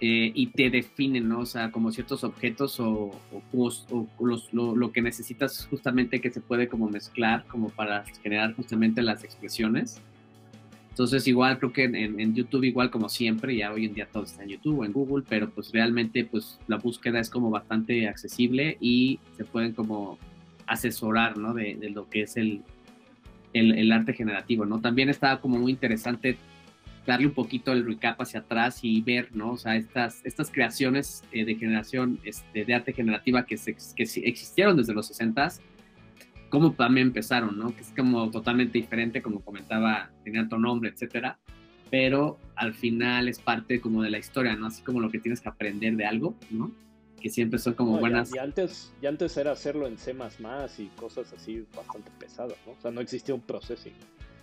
[0.00, 1.40] eh, y te definen, ¿no?
[1.40, 3.10] O sea, como ciertos objetos o,
[3.52, 10.00] lo, que necesitas justamente que se puede como mezclar como para generar justamente las expresiones.
[10.90, 14.44] Entonces igual creo que en, YouTube igual como siempre, ya hoy en día todo está
[14.44, 18.76] en YouTube o en Google, pero pues realmente pues la búsqueda es como bastante accesible
[18.80, 20.18] y se pueden como
[20.66, 21.54] asesorar, ¿no?
[21.54, 22.62] De, lo que es el,
[23.52, 24.80] el, el, arte generativo, ¿no?
[24.80, 26.36] También está como muy interesante
[27.08, 29.52] darle un poquito el recap hacia atrás y ver, ¿no?
[29.52, 34.02] O sea, estas, estas creaciones eh, de generación, este, de arte generativa que, se, que
[34.02, 35.48] existieron desde los 60
[36.50, 37.74] cómo también empezaron, ¿no?
[37.74, 41.38] Que es como totalmente diferente, como comentaba, tenía otro nombre, etcétera,
[41.90, 44.66] pero al final es parte como de la historia, ¿no?
[44.66, 46.70] Así como lo que tienes que aprender de algo, ¿no?
[47.22, 48.34] Que siempre son como buenas.
[48.34, 50.14] Y, antes, y antes era hacerlo en C
[50.78, 52.72] y cosas así bastante pesadas, ¿no?
[52.72, 53.94] O sea, no existía un processing.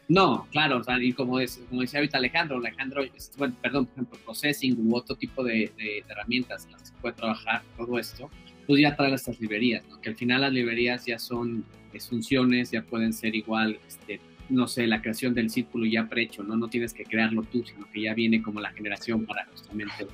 [0.08, 3.04] No, claro, o sea, y como, es, como decía ahorita Alejandro, Alejandro,
[3.38, 5.72] bueno, perdón, por ejemplo, processing u otro tipo de,
[6.08, 8.30] herramientas en las que se puede trabajar todo esto,
[8.68, 10.00] pues ya trae estas librerías, ¿no?
[10.00, 11.66] que al final las librerías ya son
[12.00, 16.56] funciones, ya pueden ser igual, este, no sé, la creación del círculo ya prehecho, ¿no?
[16.58, 20.08] No tienes que crearlo tú, sino que ya viene como la generación para justamente...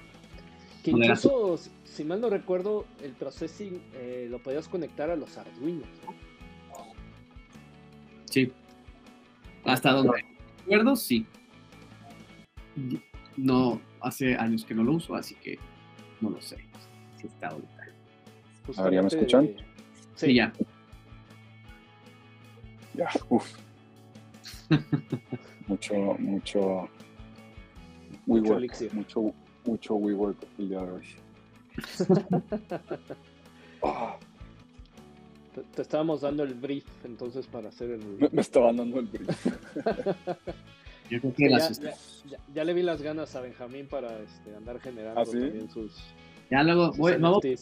[0.83, 5.85] Que incluso, si mal no recuerdo, el processing eh, lo podías conectar a los Arduino,
[6.05, 6.15] ¿no?
[8.25, 8.51] Sí.
[9.65, 10.25] Hasta donde
[10.59, 11.25] recuerdo, sí.
[13.37, 15.57] No, hace años que no lo uso, así que
[16.19, 16.57] no lo sé
[17.17, 17.87] si está ahorita.
[18.77, 19.49] A ver, ¿ya me escuchan?
[20.15, 20.53] Sí, ya.
[22.93, 23.57] Ya, uff.
[25.67, 26.89] mucho, mucho
[28.27, 29.33] WeWork, mucho,
[29.65, 31.05] mucho WeWork el día de hoy.
[33.81, 34.15] oh.
[35.53, 38.29] Te, estábamos dando el brief entonces para hacer el.
[38.31, 39.45] Me, estaban dando el brief.
[41.09, 41.69] Yo creo que ya,
[42.53, 45.91] ya, le vi las ganas a Benjamín para este, andar generando ¿Ah, también sus.
[46.49, 47.57] Ya luego voy, me, voy,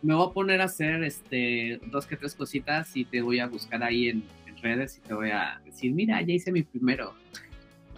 [0.00, 3.48] me, voy, a poner a hacer este dos que tres cositas y te voy a
[3.48, 4.24] buscar ahí en,
[4.62, 7.12] redes y te voy a decir, mira, ya hice mi primero.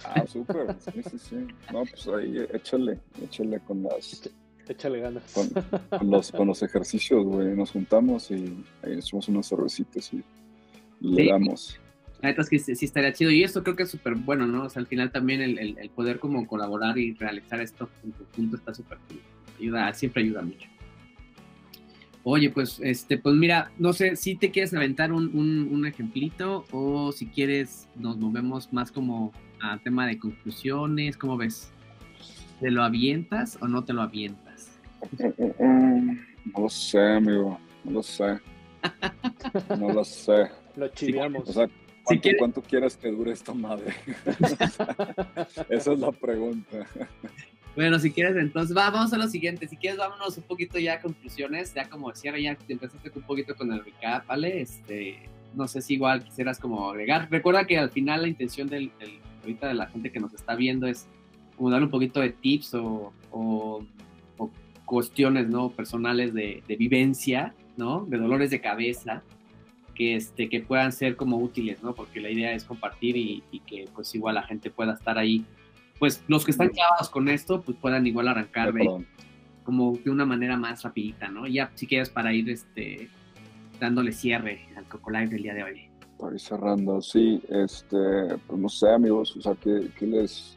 [0.02, 0.74] Ah, súper.
[0.80, 1.36] Sí, sí, sí.
[1.72, 4.28] No, pues ahí échale, échale con las
[4.68, 5.22] Échale ganas.
[5.90, 7.56] Con, los, con los ejercicios, güey.
[7.56, 10.22] Nos juntamos y ahí hacemos unos cervecitos y
[11.00, 11.78] le damos.
[12.20, 13.30] La neta es que sí, estaría chido.
[13.30, 14.64] Y esto creo que es súper bueno, ¿no?
[14.64, 18.56] O sea, al final también el, el, poder como colaborar y realizar esto en conjunto
[18.56, 19.20] está súper cool.
[19.58, 20.68] Ayuda, siempre ayuda mucho.
[22.24, 26.66] Oye, pues, este, pues mira, no sé si te quieres aventar un, un, un ejemplito
[26.72, 31.70] o si quieres nos movemos más como a tema de conclusiones, ¿cómo ves?
[32.60, 34.47] ¿Te lo avientas o no te lo avientas?
[35.18, 37.58] No lo sé, amigo.
[37.84, 38.38] No lo sé.
[39.78, 40.50] No lo sé.
[40.76, 41.48] Lo chiviamos.
[41.48, 41.68] O sea,
[42.38, 43.94] ¿cuánto, quieres que dure esta madre?
[45.68, 46.86] Esa es la pregunta.
[47.76, 49.68] Bueno, si quieres, entonces vamos a lo siguiente.
[49.68, 51.72] Si quieres, vámonos un poquito ya a conclusiones.
[51.74, 54.60] Ya como decía, ya empezaste un poquito con el recap, ¿vale?
[54.60, 57.28] Este, no sé si igual quisieras como agregar.
[57.30, 58.90] Recuerda que al final la intención del,
[59.42, 61.06] ahorita de la gente que nos está viendo es
[61.56, 63.84] como darle un poquito de tips o, o,
[64.88, 65.68] cuestiones, ¿no?
[65.68, 68.06] Personales de, de, vivencia, ¿no?
[68.06, 69.22] De dolores de cabeza,
[69.94, 71.94] que, este, que puedan ser como útiles, ¿no?
[71.94, 75.44] Porque la idea es compartir y, y que pues igual la gente pueda estar ahí.
[75.98, 79.04] Pues los que están clavados con esto, pues puedan igual arrancar de,
[79.62, 81.46] como de una manera más rapidita, ¿no?
[81.46, 83.10] Ya si quieres para ir este,
[83.78, 85.90] dándole cierre al Coco Live del día de hoy.
[86.18, 90.56] Para ir cerrando, sí, este, pues no sé amigos, o sea, ¿qué, qué les,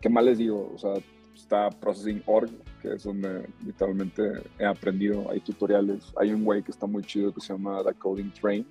[0.00, 0.70] qué más les digo?
[0.72, 0.92] O sea,
[1.34, 2.50] está Processing.org,
[2.84, 4.22] que es donde literalmente
[4.58, 7.94] he aprendido, hay tutoriales, hay un güey que está muy chido que se llama The
[7.94, 8.66] Coding Train,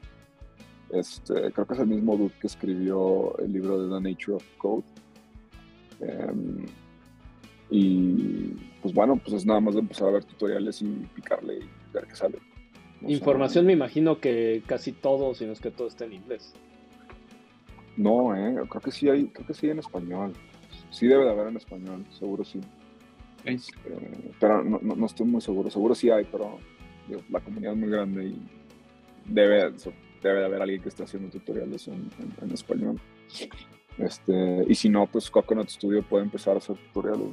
[0.91, 4.45] este, creo que es el mismo dude que escribió el libro de The Nature of
[4.60, 4.84] Code.
[6.02, 6.65] Em,
[7.72, 8.49] y
[8.80, 10.85] pues bueno, pues es nada más de empezar a ver tutoriales y
[11.15, 12.38] picarle y ver qué sale.
[13.07, 16.53] Información me imagino que casi todo, si no es que todo está en inglés.
[17.98, 20.34] No, eh, creo que sí hay, creo que sí en español.
[20.91, 22.61] Sí debe de haber en español, seguro sí.
[23.45, 26.59] Eh, pero no, no, estoy muy seguro, seguro sí hay, pero
[27.29, 28.41] la comunidad es muy grande y
[29.25, 29.73] debe,
[30.21, 32.09] debe de haber alguien que esté haciendo tutoriales en,
[32.41, 32.99] en español.
[33.97, 37.27] Este, y si no, pues Coconut Studio puede empezar a hacer tutoriales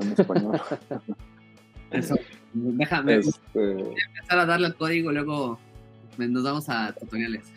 [0.00, 0.60] en español.
[1.90, 2.16] Eso.
[2.52, 3.70] Déjame este...
[3.70, 5.58] empezar a darle el código, luego
[6.18, 7.52] nos vamos a tutoriales.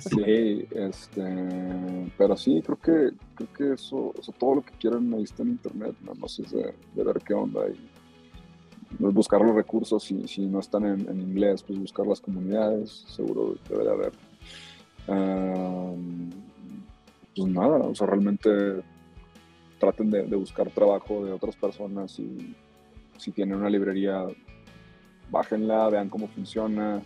[0.00, 5.42] Sí, este, pero sí, creo que, creo que eso, todo lo que quieran ahí está
[5.42, 7.78] en internet, nada más es de, ver qué onda y
[8.98, 13.84] buscar los recursos, si, si no están en, inglés, pues buscar las comunidades, seguro debe
[13.84, 14.12] de haber
[17.36, 18.50] pues nada, o sea, realmente
[19.78, 22.54] traten de, buscar trabajo de otras personas y
[23.18, 24.24] si tienen una librería,
[25.30, 27.02] bájenla, vean cómo funciona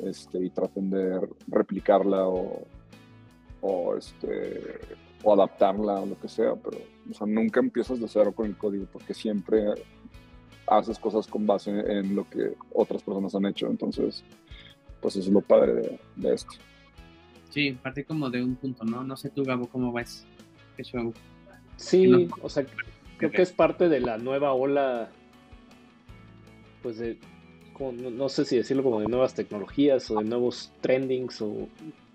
[0.00, 2.66] este, y traten de replicarla o,
[3.60, 4.78] o, este,
[5.22, 6.78] o adaptarla o lo que sea, pero
[7.10, 9.66] o sea, nunca empiezas de cero con el código porque siempre
[10.66, 14.24] haces cosas con base en lo que otras personas han hecho, entonces
[15.00, 16.52] pues eso es lo padre de, de esto.
[17.50, 19.04] Sí, partí como de un punto, ¿no?
[19.04, 20.26] No sé tú, Gabo, cómo ves.
[20.76, 21.12] ¿Qué show?
[21.76, 22.64] Sí, o sea,
[23.18, 25.10] creo que es parte de la nueva ola,
[26.82, 27.18] pues de,
[27.78, 31.68] no, sé si decirlo como de nuevas tecnologías o de nuevos trendings o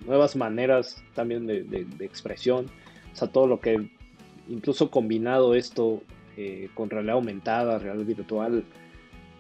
[0.06, 2.68] nuevas maneras también de, expresión.
[3.14, 3.90] O sea, todo lo que,
[4.48, 6.02] incluso combinado esto
[6.38, 8.64] eh, con realidad aumentada, realidad virtual,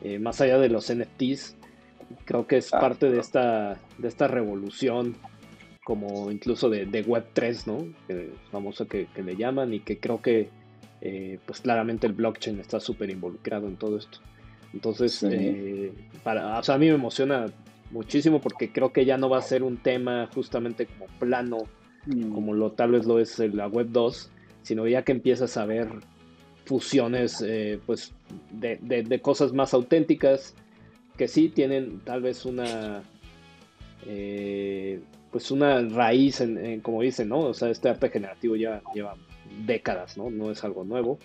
[0.02, 1.56] eh, más allá de los NFTs,
[2.26, 5.15] creo que es ah, parte de esta, de esta revolución
[5.88, 7.88] como incluso de, Web3, ¿no?
[8.52, 10.49] famoso que, le llaman y que creo que
[10.99, 14.19] eh, pues claramente el blockchain está súper involucrado en todo esto.
[14.78, 15.91] Entonces, eh,
[16.24, 17.48] para, a mí me emociona
[17.90, 21.58] muchísimo porque creo que ya no va a ser un tema justamente como plano,
[22.06, 22.32] mm.
[22.32, 24.30] como lo tal vez lo es la Web 2,
[24.62, 25.88] sino ya que empiezas a ver
[26.66, 28.14] fusiones eh, pues
[28.52, 30.54] de, de, cosas más auténticas
[31.18, 33.02] que sí tienen tal vez una
[35.32, 37.40] pues una raíz, en, como dicen, ¿no?
[37.40, 39.16] O sea, este arte generativo ya lleva
[39.66, 40.30] décadas, ¿no?
[40.30, 41.18] No es algo nuevo.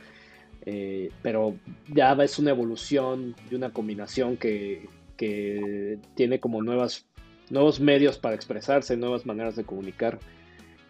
[0.65, 1.57] Eh, pero
[1.93, 7.07] ya es una evolución y una combinación que, que, tiene como nuevas,
[7.51, 10.21] nuevos medios para expresarse, nuevas maneras de comunicar,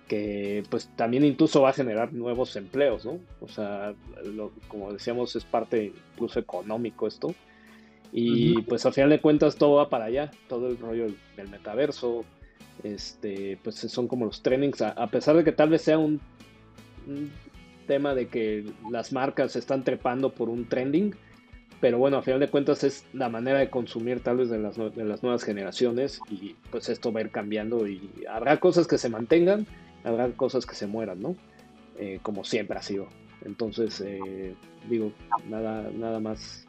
[0.09, 3.19] que pues también incluso va a generar nuevos empleos, ¿no?
[3.41, 3.95] O sea,
[4.69, 7.35] como decíamos, es parte incluso económico esto.
[8.13, 12.27] Y pues al final de cuentas todo va para allá, todo el rollo del metaverso,
[12.83, 16.21] este, pues son como los trainings, a, pesar de que tal vez sea un,
[17.93, 21.15] tema de que las marcas están trepando por un trending,
[21.79, 24.79] pero bueno, a final de cuentas es la manera de consumir tal vez de las,
[24.79, 28.97] de las nuevas generaciones y pues esto va a ir cambiando y habrá cosas que
[28.97, 29.67] se mantengan,
[30.05, 31.37] habrá cosas que se mueran, ¿no?
[31.99, 33.09] Eh, como siempre ha sido.
[33.45, 34.55] Entonces, eh,
[34.89, 35.13] digo,
[35.51, 36.67] nada, nada más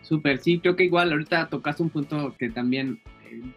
[0.00, 2.98] Súper, sí, creo que igual ahorita tocaste un punto que también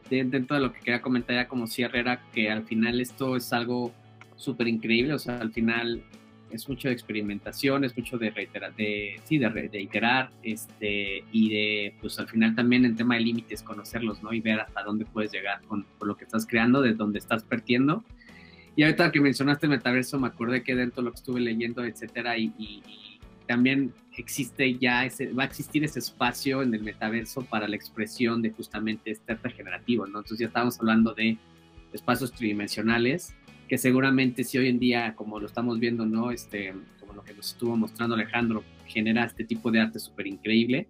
[0.09, 3.53] dentro de lo que quería comentar ya como cierre era que al final esto es
[3.53, 3.93] algo
[4.41, 6.03] súper increíble, o sea, al final
[6.51, 11.49] es mucho de experimentación, es mucho de reiterar, de, sí, de, de, iterar, este, y
[11.49, 14.33] de, pues al final también en tema de límites, conocerlos, ¿no?
[14.33, 18.03] Y ver hasta dónde puedes llegar con, lo que estás creando, de dónde estás partiendo.
[18.75, 21.83] Y ahorita que mencionaste el metaverso, me acordé que dentro de lo que estuve leyendo,
[21.85, 27.41] etcétera, y, y también existe ya, ese, va a existir ese espacio en el metaverso
[27.43, 30.19] para la expresión de justamente este arte generativo, ¿no?
[30.19, 31.37] Entonces ya estamos hablando de
[31.93, 33.35] espacios tridimensionales,
[33.71, 36.31] que seguramente si hoy en día, como lo estamos viendo, ¿no?
[36.31, 40.89] Este, como lo que nos estuvo mostrando Alejandro, genera este tipo de arte súper increíble,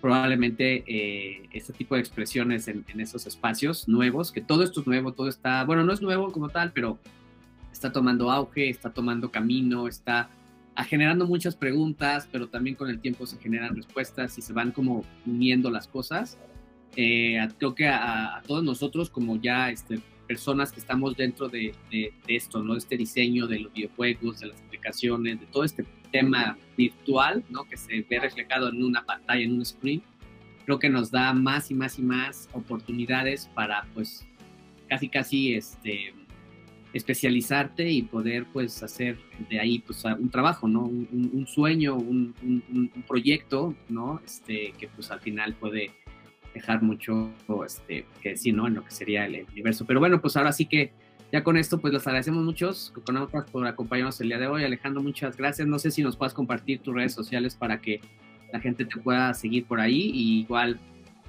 [0.00, 4.88] probablemente eh, este tipo de expresiones en, en, esos espacios nuevos, que todo esto es
[4.88, 6.98] nuevo, todo está, bueno, no es nuevo como tal, pero
[7.70, 10.30] está tomando auge, está tomando camino, está
[10.88, 15.04] generando muchas preguntas, pero también con el tiempo se generan respuestas y se van como
[15.26, 16.38] uniendo las cosas.
[16.96, 20.00] Eh, creo que a, todos nosotros como ya este,
[20.30, 21.74] personas que estamos dentro de,
[22.28, 22.74] esto, ¿no?
[22.74, 27.64] De este diseño de los videojuegos, de las aplicaciones, de todo este tema virtual, ¿no?
[27.64, 30.00] Que se ve reflejado en una pantalla, en un screen,
[30.66, 34.24] creo que nos da más y más y más oportunidades para, pues,
[34.88, 36.14] casi, casi, este,
[36.92, 40.84] especializarte y poder pues hacer de ahí pues un trabajo, ¿no?
[40.84, 42.34] Un, sueño, un,
[43.08, 44.20] proyecto, ¿no?
[44.24, 45.90] Este, que pues al final puede
[46.54, 47.30] dejar mucho
[47.64, 48.66] este, que decir, ¿no?
[48.66, 49.84] En lo que sería el, universo.
[49.86, 50.92] Pero bueno, pues ahora sí que
[51.32, 54.64] ya con esto pues les agradecemos muchos con por acompañarnos el día de hoy.
[54.64, 55.68] Alejandro, muchas gracias.
[55.68, 58.00] No sé si nos puedas compartir tus redes sociales para que
[58.52, 60.78] la gente te pueda seguir por ahí y igual